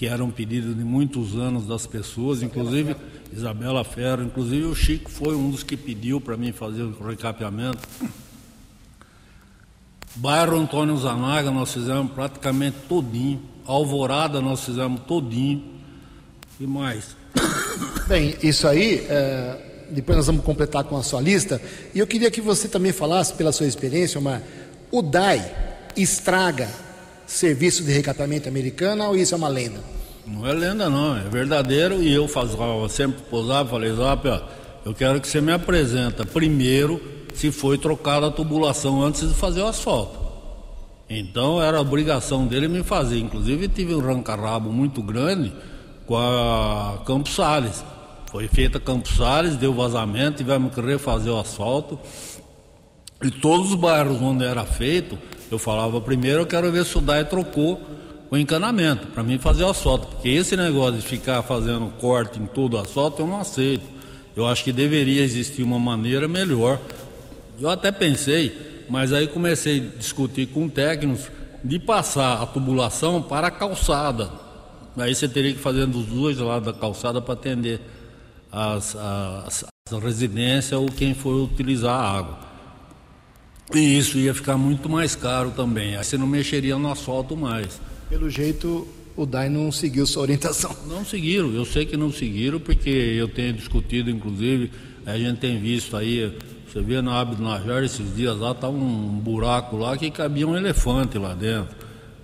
que 0.03 0.07
era 0.09 0.21
um 0.21 0.31
pedido 0.31 0.75
de 0.75 0.83
muitos 0.83 1.33
anos 1.33 1.65
das 1.65 1.87
pessoas, 1.87 2.43
inclusive 2.43 2.93
Isabela 3.31 3.85
Ferro, 3.85 4.21
inclusive 4.21 4.65
o 4.65 4.75
Chico 4.75 5.09
foi 5.09 5.33
um 5.33 5.49
dos 5.49 5.63
que 5.63 5.77
pediu 5.77 6.19
para 6.19 6.35
mim 6.35 6.51
fazer 6.51 6.81
o 6.81 7.07
recapeamento. 7.07 7.79
Bairro 10.15 10.59
Antônio 10.59 10.97
Zanaga 10.97 11.49
nós 11.51 11.71
fizemos 11.71 12.11
praticamente 12.11 12.75
todinho, 12.89 13.41
Alvorada 13.65 14.41
nós 14.41 14.65
fizemos 14.65 14.99
todinho 15.07 15.63
e 16.59 16.67
mais. 16.67 17.15
Bem, 18.05 18.35
isso 18.43 18.67
aí, 18.67 19.05
é, 19.07 19.85
depois 19.89 20.17
nós 20.17 20.27
vamos 20.27 20.43
completar 20.43 20.83
com 20.83 20.97
a 20.97 21.01
sua 21.01 21.21
lista. 21.21 21.61
E 21.95 21.99
eu 21.99 22.05
queria 22.05 22.29
que 22.29 22.41
você 22.41 22.67
também 22.67 22.91
falasse, 22.91 23.35
pela 23.35 23.53
sua 23.53 23.67
experiência, 23.67 24.19
Omar, 24.19 24.43
o 24.91 25.01
DAI 25.01 25.49
estraga 25.95 26.69
serviço 27.33 27.83
de 27.83 27.91
recatamento 27.91 28.47
americano 28.47 29.05
ou 29.05 29.17
isso 29.17 29.33
é 29.33 29.37
uma 29.37 29.47
lenda? 29.47 29.79
Não 30.25 30.47
é 30.47 30.53
lenda 30.53 30.89
não, 30.89 31.17
é 31.17 31.21
verdadeiro 31.21 32.01
e 32.01 32.13
eu 32.13 32.27
fazia, 32.27 32.57
sempre 32.89 33.21
posava, 33.29 33.69
falei, 33.69 33.93
Zap, 33.93 34.27
ó, 34.27 34.41
eu 34.85 34.93
quero 34.93 35.19
que 35.19 35.27
você 35.27 35.41
me 35.41 35.51
apresenta 35.51 36.25
primeiro 36.25 37.01
se 37.33 37.51
foi 37.51 37.77
trocada 37.77 38.27
a 38.27 38.31
tubulação 38.31 39.01
antes 39.01 39.27
de 39.27 39.33
fazer 39.33 39.61
o 39.61 39.67
asfalto. 39.67 40.19
Então 41.09 41.61
era 41.61 41.79
obrigação 41.79 42.47
dele 42.47 42.67
me 42.67 42.83
fazer. 42.83 43.19
Inclusive 43.19 43.67
tive 43.67 43.93
um 43.93 43.99
rancarrabo 43.99 44.71
muito 44.71 45.01
grande 45.01 45.53
com 46.05 46.15
a 46.17 47.01
Campos 47.05 47.35
Sales. 47.35 47.83
Foi 48.31 48.47
feita 48.47 48.79
Campos 48.79 49.15
Sales, 49.15 49.55
deu 49.57 49.73
vazamento, 49.73 50.37
tivemos 50.37 50.73
que 50.73 50.81
refazer 50.81 51.31
o 51.31 51.39
asfalto. 51.39 51.99
E 53.23 53.31
todos 53.31 53.71
os 53.71 53.75
bairros 53.75 54.21
onde 54.21 54.43
era 54.43 54.65
feito, 54.65 55.17
eu 55.49 55.57
falava 55.57 55.99
primeiro, 56.01 56.41
eu 56.41 56.45
quero 56.45 56.71
ver 56.71 56.85
se 56.85 56.97
o 56.97 57.01
DAE 57.01 57.25
trocou 57.25 57.81
o 58.29 58.37
encanamento, 58.37 59.07
para 59.07 59.23
mim 59.23 59.37
fazer 59.37 59.63
o 59.63 59.69
asfalto. 59.69 60.07
Porque 60.07 60.29
esse 60.29 60.57
negócio 60.57 60.99
de 60.99 61.01
ficar 61.01 61.41
fazendo 61.43 61.91
corte 61.99 62.39
em 62.39 62.45
todo 62.45 62.73
o 62.73 62.79
asfalto, 62.79 63.21
eu 63.21 63.27
não 63.27 63.39
aceito. 63.39 63.85
Eu 64.35 64.47
acho 64.47 64.63
que 64.63 64.71
deveria 64.71 65.23
existir 65.23 65.63
uma 65.63 65.79
maneira 65.79 66.27
melhor. 66.27 66.79
Eu 67.59 67.69
até 67.69 67.91
pensei, 67.91 68.85
mas 68.89 69.13
aí 69.13 69.27
comecei 69.27 69.79
a 69.79 69.97
discutir 69.97 70.47
com 70.47 70.67
técnicos 70.67 71.31
de 71.63 71.79
passar 71.79 72.41
a 72.41 72.45
tubulação 72.45 73.21
para 73.21 73.47
a 73.47 73.51
calçada 73.51 74.43
Aí 74.95 75.13
você 75.13 75.27
teria 75.27 75.53
que 75.53 75.59
fazer 75.59 75.87
dos 75.87 76.05
dois 76.05 76.37
lados 76.37 76.71
da 76.71 76.79
calçada 76.79 77.19
para 77.19 77.33
atender 77.33 77.81
as, 78.51 78.95
as, 78.95 79.65
as 79.91 80.03
residências 80.03 80.79
ou 80.79 80.85
quem 80.85 81.15
for 81.15 81.33
utilizar 81.43 81.99
a 81.99 82.17
água. 82.17 82.52
E 83.73 83.97
isso 83.97 84.17
ia 84.17 84.33
ficar 84.33 84.57
muito 84.57 84.89
mais 84.89 85.15
caro 85.15 85.51
também. 85.51 85.95
Aí 85.95 86.03
você 86.03 86.17
não 86.17 86.27
mexeria 86.27 86.77
no 86.77 86.91
asfalto 86.91 87.37
mais. 87.37 87.79
Pelo 88.09 88.29
jeito, 88.29 88.87
o 89.15 89.25
DAI 89.25 89.49
não 89.49 89.71
seguiu 89.71 90.05
sua 90.05 90.23
orientação. 90.23 90.75
Não 90.87 91.05
seguiram, 91.05 91.53
eu 91.53 91.65
sei 91.65 91.85
que 91.85 91.95
não 91.95 92.11
seguiram, 92.11 92.59
porque 92.59 92.89
eu 92.89 93.27
tenho 93.27 93.53
discutido, 93.53 94.09
inclusive, 94.09 94.71
a 95.05 95.17
gente 95.17 95.39
tem 95.39 95.59
visto 95.59 95.95
aí, 95.95 96.35
você 96.71 96.81
vê 96.81 97.01
na 97.01 97.19
Abdo 97.19 97.41
Najar 97.41 97.83
esses 97.83 98.15
dias 98.15 98.37
lá, 98.37 98.53
tá 98.53 98.69
um 98.69 99.19
buraco 99.19 99.77
lá 99.77 99.97
que 99.97 100.09
cabia 100.11 100.47
um 100.47 100.55
elefante 100.55 101.17
lá 101.17 101.33
dentro. 101.33 101.75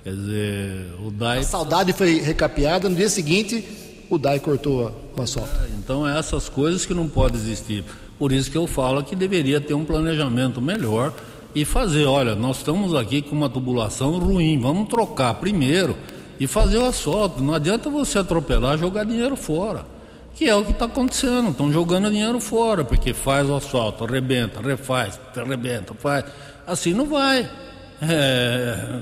Quer 0.03 0.13
dizer, 0.13 0.85
o 1.05 1.11
DAI. 1.11 1.39
A 1.39 1.43
saudade 1.43 1.93
foi 1.93 2.19
recapeada, 2.19 2.89
no 2.89 2.95
dia 2.95 3.09
seguinte 3.09 3.63
o 4.09 4.17
DAI 4.17 4.39
cortou 4.39 4.91
o 5.15 5.21
asfalto. 5.21 5.49
É, 5.63 5.69
então, 5.77 6.07
é 6.07 6.17
essas 6.17 6.49
coisas 6.49 6.85
que 6.85 6.93
não 6.93 7.07
podem 7.07 7.39
existir. 7.39 7.83
Por 8.17 8.31
isso 8.31 8.49
que 8.49 8.57
eu 8.57 8.65
falo 8.65 9.03
que 9.03 9.15
deveria 9.15 9.61
ter 9.61 9.73
um 9.73 9.85
planejamento 9.85 10.61
melhor 10.61 11.13
e 11.53 11.65
fazer: 11.65 12.05
olha, 12.05 12.35
nós 12.35 12.57
estamos 12.57 12.93
aqui 12.95 13.21
com 13.21 13.35
uma 13.35 13.49
tubulação 13.49 14.17
ruim, 14.17 14.59
vamos 14.59 14.87
trocar 14.89 15.33
primeiro 15.35 15.95
e 16.39 16.47
fazer 16.47 16.77
o 16.77 16.85
asfalto. 16.85 17.43
Não 17.43 17.53
adianta 17.53 17.89
você 17.89 18.19
atropelar 18.19 18.77
jogar 18.77 19.03
dinheiro 19.03 19.35
fora. 19.35 19.85
Que 20.35 20.47
é 20.47 20.55
o 20.55 20.63
que 20.63 20.71
está 20.71 20.85
acontecendo, 20.85 21.49
estão 21.49 21.71
jogando 21.71 22.09
dinheiro 22.09 22.39
fora, 22.39 22.85
porque 22.85 23.13
faz 23.13 23.49
o 23.49 23.55
asfalto, 23.55 24.05
arrebenta, 24.05 24.61
refaz, 24.61 25.19
arrebenta, 25.35 25.93
faz. 25.93 26.23
Assim 26.65 26.93
não 26.93 27.05
vai. 27.05 27.49
É, 28.01 29.01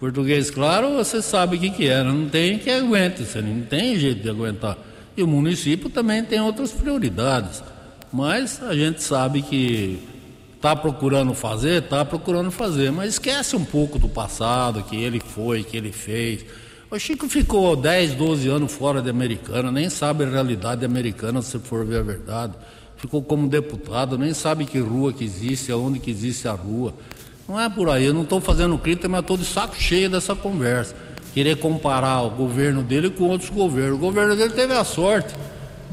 Português 0.00 0.50
claro, 0.50 0.94
você 0.94 1.20
sabe 1.20 1.56
o 1.56 1.60
que, 1.60 1.68
que 1.68 1.88
é, 1.88 2.02
não 2.02 2.28
tem 2.30 2.58
que 2.58 2.70
aguente, 2.70 3.24
você 3.24 3.42
não 3.42 3.60
tem 3.62 3.98
jeito 3.98 4.22
de 4.22 4.30
aguentar. 4.30 4.78
E 5.14 5.22
o 5.22 5.26
município 5.26 5.90
também 5.90 6.24
tem 6.24 6.40
outras 6.40 6.72
prioridades. 6.72 7.62
Mas 8.10 8.62
a 8.62 8.74
gente 8.74 9.02
sabe 9.02 9.42
que 9.42 9.98
está 10.64 10.74
procurando 10.74 11.34
fazer, 11.34 11.82
está 11.82 12.02
procurando 12.06 12.50
fazer, 12.50 12.90
mas 12.90 13.10
esquece 13.10 13.54
um 13.54 13.62
pouco 13.62 13.98
do 13.98 14.08
passado, 14.08 14.82
que 14.82 14.96
ele 14.96 15.20
foi, 15.20 15.62
que 15.62 15.76
ele 15.76 15.92
fez. 15.92 16.42
O 16.90 16.98
Chico 16.98 17.28
ficou 17.28 17.76
10, 17.76 18.14
12 18.14 18.48
anos 18.48 18.72
fora 18.72 19.02
de 19.02 19.10
americana, 19.10 19.70
nem 19.70 19.90
sabe 19.90 20.24
a 20.24 20.26
realidade 20.30 20.82
americana, 20.82 21.42
se 21.42 21.58
for 21.58 21.84
ver 21.84 21.98
a 21.98 22.02
verdade. 22.02 22.54
Ficou 22.96 23.22
como 23.22 23.46
deputado, 23.46 24.16
nem 24.16 24.32
sabe 24.32 24.64
que 24.64 24.78
rua 24.78 25.12
que 25.12 25.22
existe, 25.22 25.70
aonde 25.70 25.98
que 25.98 26.10
existe 26.10 26.48
a 26.48 26.52
rua. 26.52 26.94
Não 27.46 27.60
é 27.60 27.68
por 27.68 27.90
aí, 27.90 28.06
eu 28.06 28.14
não 28.14 28.22
estou 28.22 28.40
fazendo 28.40 28.78
crítica, 28.78 29.06
mas 29.06 29.20
estou 29.20 29.36
de 29.36 29.44
saco 29.44 29.76
cheio 29.76 30.08
dessa 30.08 30.34
conversa. 30.34 30.96
Querer 31.34 31.58
comparar 31.58 32.22
o 32.22 32.30
governo 32.30 32.82
dele 32.82 33.10
com 33.10 33.24
outros 33.24 33.50
governos. 33.50 33.98
O 33.98 34.00
governo 34.00 34.34
dele 34.34 34.54
teve 34.54 34.72
a 34.72 34.82
sorte 34.82 35.34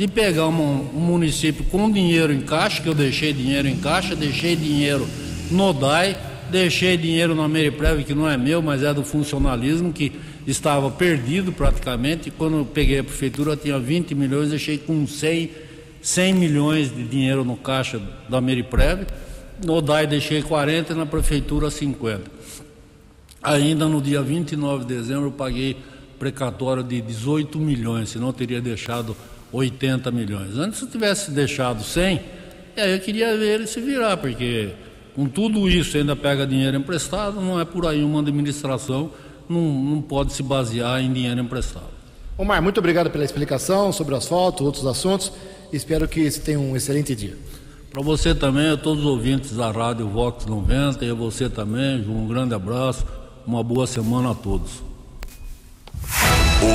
de 0.02 0.08
pegar 0.08 0.47
um, 0.47 0.52
município 0.52 1.64
com 1.66 1.91
dinheiro 1.91 2.34
em 2.34 2.41
caixa, 2.41 2.82
que 2.82 2.89
eu 2.89 2.93
deixei 2.95 3.32
dinheiro 3.32 3.68
em 3.68 3.78
caixa, 3.78 4.16
deixei 4.16 4.56
dinheiro 4.56 5.08
no 5.52 5.72
DAI, 5.72 6.18
deixei 6.49 6.97
dinheiro 6.97 7.36
na 7.36 7.47
Meriprev, 7.47 8.04
que 8.04 8.16
não 8.16 8.28
é 8.28 8.36
meu, 8.36 8.64
mas 8.64 8.82
é 8.82 8.91
do 8.91 9.04
funcionalismo, 9.04 9.93
que 9.93 10.12
estava 10.47 10.89
perdido 10.89 11.52
praticamente. 11.52 12.32
Quando 12.32 12.58
eu 12.58 12.66
peguei 12.66 12.97
a 12.97 13.04
prefeitura, 13.04 13.56
tinha 13.56 13.78
20 13.78 14.16
milhões, 14.16 14.49
deixei 14.49 14.80
com 14.80 15.06
100, 15.06 15.52
100 16.02 16.34
milhões 16.34 16.95
de 16.95 17.04
dinheiro 17.04 17.45
no 17.45 17.56
caixa 17.56 18.02
da 18.28 18.41
Meriprev 18.41 19.06
no 19.64 19.80
DAI 19.84 20.08
deixei 20.08 20.41
40 20.41 20.93
e 20.93 20.95
na 20.95 21.06
prefeitura 21.06 21.70
50. 21.70 22.24
Ainda 23.43 23.88
no 23.88 24.02
dia 24.02 24.24
29 24.24 24.84
de 24.84 24.95
dezembro 24.95 25.28
eu 25.28 25.32
paguei 25.32 25.78
precatório 26.18 26.82
de 26.82 27.02
18 27.02 27.60
milhões, 27.60 28.10
senão 28.10 28.28
eu 28.28 28.34
teria 28.34 28.60
deixado 28.60 29.16
80 29.52 30.10
milhões. 30.12 30.58
Antes 30.58 30.80
se 30.80 30.86
eu 30.86 30.89
tivesse 30.89 31.32
deixado 31.32 31.84
100, 31.84 32.22
aí 32.78 32.93
eu 32.93 32.99
queria 32.99 33.36
ver 33.38 33.56
ele 33.56 33.68
se 33.68 33.82
virar, 33.82 34.18
porque 34.18 34.70
com 35.16 35.28
tudo 35.28 35.70
isso 35.70 35.97
ainda 35.97 36.16
pega 36.16 36.47
dinheiro 36.47 36.78
emprestado, 36.78 37.41
não 37.41 37.60
é 37.60 37.66
por 37.66 37.86
aí 37.86 38.04
uma 38.04 38.22
administração, 38.22 39.12
não, 39.49 39.62
não 39.62 40.02
pode 40.02 40.34
se 40.34 40.41
basear 40.41 41.02
em 41.02 41.12
dinheiro 41.12 41.39
emprestado. 41.39 41.89
Omar, 42.38 42.62
muito 42.62 42.80
obrigado 42.80 43.10
pela 43.10 43.26
explicação 43.26 43.91
sobre 43.91 44.14
o 44.14 44.18
asfalto, 44.18 44.64
outros 44.64 44.86
assuntos. 44.86 45.32
Espero 45.72 46.08
que 46.08 46.30
você 46.30 46.39
tenha 46.39 46.60
um 46.60 46.76
excelente 46.76 47.14
dia. 47.14 47.38
Para 47.91 48.02
você 48.02 48.34
também, 48.34 48.70
a 48.70 48.78
todos 48.78 49.04
os 49.04 49.10
ouvintes 49.10 49.52
da 49.52 49.70
Rádio 49.70 50.08
Vox 50.08 50.45
90 50.45 51.04
e 51.04 51.10
a 51.10 51.14
você 51.14 51.49
também, 51.49 51.99
um 52.08 52.26
grande 52.26 52.56
abraço, 52.56 53.06
uma 53.45 53.62
boa 53.62 53.86
semana 53.86 54.32
a 54.32 54.34
todos. 54.34 54.82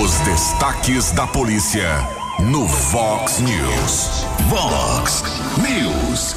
Os 0.03 0.21
destaques 0.21 1.13
da 1.13 1.27
polícia 1.27 2.26
no 2.41 2.67
Vox 2.67 3.41
News. 3.41 4.27
Vox 4.49 5.25
News. 5.59 6.37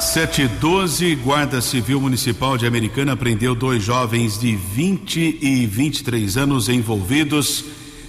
712, 0.00 1.14
Guarda 1.16 1.60
Civil 1.60 2.00
Municipal 2.00 2.56
de 2.56 2.66
Americana 2.66 3.14
prendeu 3.14 3.54
dois 3.54 3.82
jovens 3.82 4.38
de 4.38 4.56
20 4.56 5.38
e 5.42 5.66
23 5.66 6.36
anos 6.38 6.68
envolvidos 6.68 7.64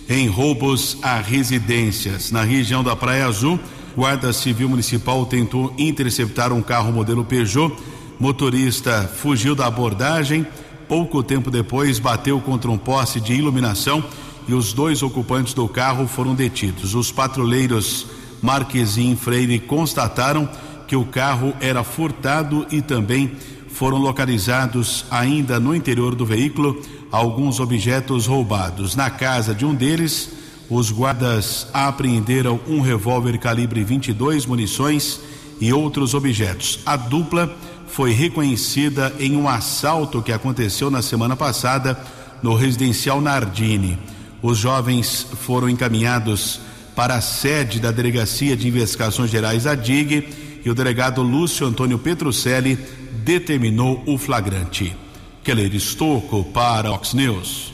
em 0.08 0.28
roubos 0.28 0.98
a 1.02 1.20
residências 1.20 2.32
na 2.32 2.44
região 2.44 2.84
da 2.84 2.96
Praia 2.96 3.28
Azul. 3.28 3.60
Guarda 3.96 4.32
Civil 4.32 4.70
Municipal 4.70 5.26
tentou 5.26 5.74
interceptar 5.78 6.54
um 6.54 6.62
carro 6.62 6.94
modelo 6.94 7.26
Peugeot. 7.26 7.76
Motorista 8.18 9.04
fugiu 9.04 9.54
da 9.54 9.66
abordagem. 9.66 10.48
Pouco 10.88 11.22
tempo 11.22 11.52
depois, 11.52 12.00
bateu 12.00 12.40
contra 12.40 12.72
um 12.72 12.78
poste 12.78 13.20
de 13.20 13.34
iluminação 13.34 14.04
e 14.48 14.54
os 14.54 14.74
dois 14.74 15.02
ocupantes 15.02 15.54
do 15.54 15.68
carro 15.68 16.08
foram 16.08 16.36
detidos. 16.36 16.96
Os 16.96 17.12
patrulheiros 17.12 18.08
Marquesim 18.42 19.16
Freire 19.16 19.60
constataram 19.60 20.48
que 20.88 20.96
o 20.96 21.06
carro 21.06 21.54
era 21.60 21.84
furtado 21.84 22.66
e 22.72 22.82
também 22.82 23.32
foram 23.70 23.98
localizados 23.98 25.06
ainda 25.12 25.60
no 25.60 25.76
interior 25.76 26.16
do 26.16 26.26
veículo 26.26 26.82
alguns 27.12 27.60
objetos 27.60 28.26
roubados. 28.26 28.96
Na 28.96 29.10
casa 29.10 29.54
de 29.54 29.66
um 29.66 29.74
deles, 29.74 30.32
os 30.70 30.92
guardas 30.92 31.68
apreenderam 31.74 32.60
um 32.68 32.82
revólver 32.82 33.38
calibre 33.38 33.84
22, 33.84 34.46
munições 34.46 35.20
e 35.60 35.72
outros 35.74 36.14
objetos. 36.14 36.80
A 36.86 36.96
dupla 36.96 37.54
foi 37.88 38.12
reconhecida 38.12 39.14
em 39.20 39.36
um 39.36 39.48
assalto 39.48 40.22
que 40.22 40.32
aconteceu 40.32 40.90
na 40.90 41.02
semana 41.02 41.36
passada 41.36 42.00
no 42.42 42.56
residencial 42.56 43.22
Nardini. 43.22 43.98
Os 44.46 44.60
jovens 44.60 45.26
foram 45.42 45.68
encaminhados 45.68 46.60
para 46.96 47.16
a 47.16 47.22
sede 47.22 47.80
da 47.80 47.90
Delegacia 47.90 48.56
de 48.56 48.68
Investigações 48.68 49.32
Gerais 49.32 49.64
da 49.64 49.74
DIG 49.74 50.62
e 50.64 50.70
o 50.70 50.76
delegado 50.76 51.24
Lúcio 51.24 51.66
Antônio 51.66 51.98
Petrucelli 51.98 52.78
determinou 53.24 54.04
o 54.06 54.20
flagrante. 54.20 54.96
Keller 55.44 55.74
Estocco 55.74 56.44
para 56.44 56.92
Ox 56.92 57.16
News. 57.16 57.74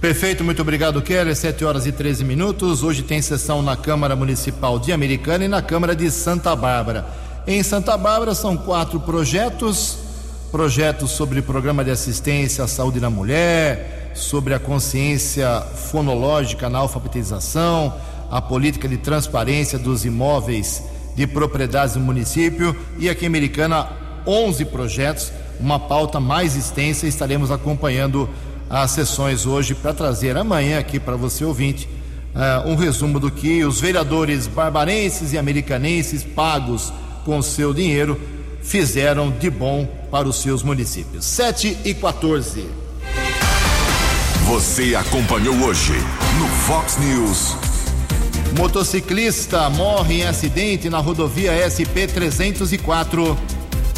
Perfeito, 0.00 0.42
muito 0.42 0.60
obrigado, 0.60 1.00
Keller. 1.02 1.36
7 1.36 1.64
horas 1.64 1.86
e 1.86 1.92
13 1.92 2.24
minutos. 2.24 2.82
Hoje 2.82 3.04
tem 3.04 3.22
sessão 3.22 3.62
na 3.62 3.76
Câmara 3.76 4.16
Municipal 4.16 4.80
de 4.80 4.90
Americana 4.90 5.44
e 5.44 5.48
na 5.48 5.62
Câmara 5.62 5.94
de 5.94 6.10
Santa 6.10 6.56
Bárbara. 6.56 7.06
Em 7.46 7.62
Santa 7.62 7.96
Bárbara 7.96 8.34
são 8.34 8.56
quatro 8.56 8.98
projetos: 8.98 9.96
projetos 10.50 11.12
sobre 11.12 11.42
programa 11.42 11.84
de 11.84 11.92
assistência 11.92 12.64
à 12.64 12.66
saúde 12.66 12.98
da 12.98 13.08
mulher, 13.08 13.97
sobre 14.18 14.52
a 14.52 14.58
consciência 14.58 15.60
fonológica 15.60 16.68
na 16.68 16.78
alfabetização, 16.78 17.94
a 18.30 18.42
política 18.42 18.88
de 18.88 18.98
transparência 18.98 19.78
dos 19.78 20.04
imóveis 20.04 20.82
de 21.14 21.26
propriedades 21.26 21.94
do 21.94 22.00
município 22.00 22.76
e 22.98 23.08
aqui 23.08 23.24
em 23.24 23.28
Americana 23.28 23.88
11 24.26 24.64
projetos, 24.66 25.32
uma 25.58 25.78
pauta 25.78 26.20
mais 26.20 26.54
extensa. 26.56 27.06
Estaremos 27.06 27.50
acompanhando 27.50 28.28
as 28.68 28.90
sessões 28.90 29.46
hoje 29.46 29.74
para 29.74 29.94
trazer 29.94 30.36
amanhã 30.36 30.78
aqui 30.78 31.00
para 31.00 31.16
você 31.16 31.44
ouvinte 31.44 31.88
uh, 32.34 32.68
um 32.68 32.74
resumo 32.74 33.18
do 33.18 33.30
que 33.30 33.64
os 33.64 33.80
vereadores 33.80 34.46
barbarenses 34.46 35.32
e 35.32 35.38
americanenses 35.38 36.22
pagos 36.22 36.92
com 37.24 37.40
seu 37.40 37.72
dinheiro 37.72 38.20
fizeram 38.62 39.30
de 39.30 39.48
bom 39.48 39.88
para 40.10 40.28
os 40.28 40.42
seus 40.42 40.62
municípios. 40.62 41.24
7 41.24 41.78
e 41.84 41.94
14. 41.94 42.87
Você 44.48 44.94
acompanhou 44.94 45.54
hoje 45.56 45.92
no 46.38 46.48
Fox 46.48 46.96
News. 46.96 47.54
Motociclista 48.56 49.68
morre 49.68 50.22
em 50.22 50.26
acidente 50.26 50.88
na 50.88 50.96
rodovia 51.00 51.52
SP 51.68 52.08
304. 52.08 53.36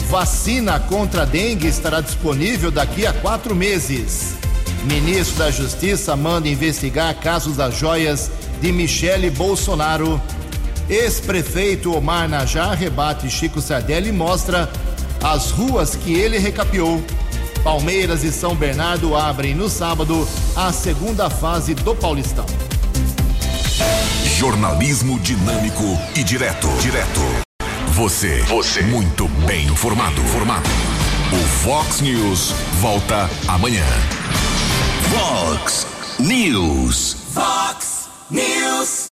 Vacina 0.08 0.80
contra 0.80 1.24
dengue 1.24 1.68
estará 1.68 2.00
disponível 2.00 2.72
daqui 2.72 3.06
a 3.06 3.12
quatro 3.12 3.54
meses. 3.54 4.34
Ministro 4.82 5.38
da 5.38 5.52
Justiça 5.52 6.16
manda 6.16 6.48
investigar 6.48 7.14
casos 7.14 7.56
das 7.56 7.76
joias 7.76 8.28
de 8.60 8.72
Michele 8.72 9.30
Bolsonaro. 9.30 10.20
Ex-prefeito 10.88 11.94
Omar 11.96 12.28
Najar 12.28 12.76
rebate 12.76 13.30
Chico 13.30 13.60
Sardelli 13.60 14.08
e 14.08 14.12
mostra 14.12 14.68
as 15.22 15.52
ruas 15.52 15.94
que 15.94 16.12
ele 16.12 16.38
recapeou. 16.38 17.00
Palmeiras 17.62 18.24
e 18.24 18.32
São 18.32 18.54
Bernardo 18.54 19.14
abrem 19.16 19.54
no 19.54 19.68
sábado 19.68 20.26
a 20.56 20.72
segunda 20.72 21.28
fase 21.28 21.74
do 21.74 21.94
Paulistão. 21.94 22.46
Jornalismo 24.24 25.18
dinâmico 25.20 25.84
e 26.16 26.24
direto. 26.24 26.68
Direto. 26.80 27.20
Você. 27.92 28.42
Você. 28.44 28.82
Muito 28.82 29.28
bem 29.46 29.66
informado. 29.66 30.20
Formado. 30.22 30.68
O 31.32 31.46
Fox 31.62 32.00
News 32.00 32.52
volta 32.80 33.28
amanhã. 33.46 33.84
Fox 35.10 35.86
News. 36.18 37.16
Fox 37.34 38.08
News. 38.30 39.08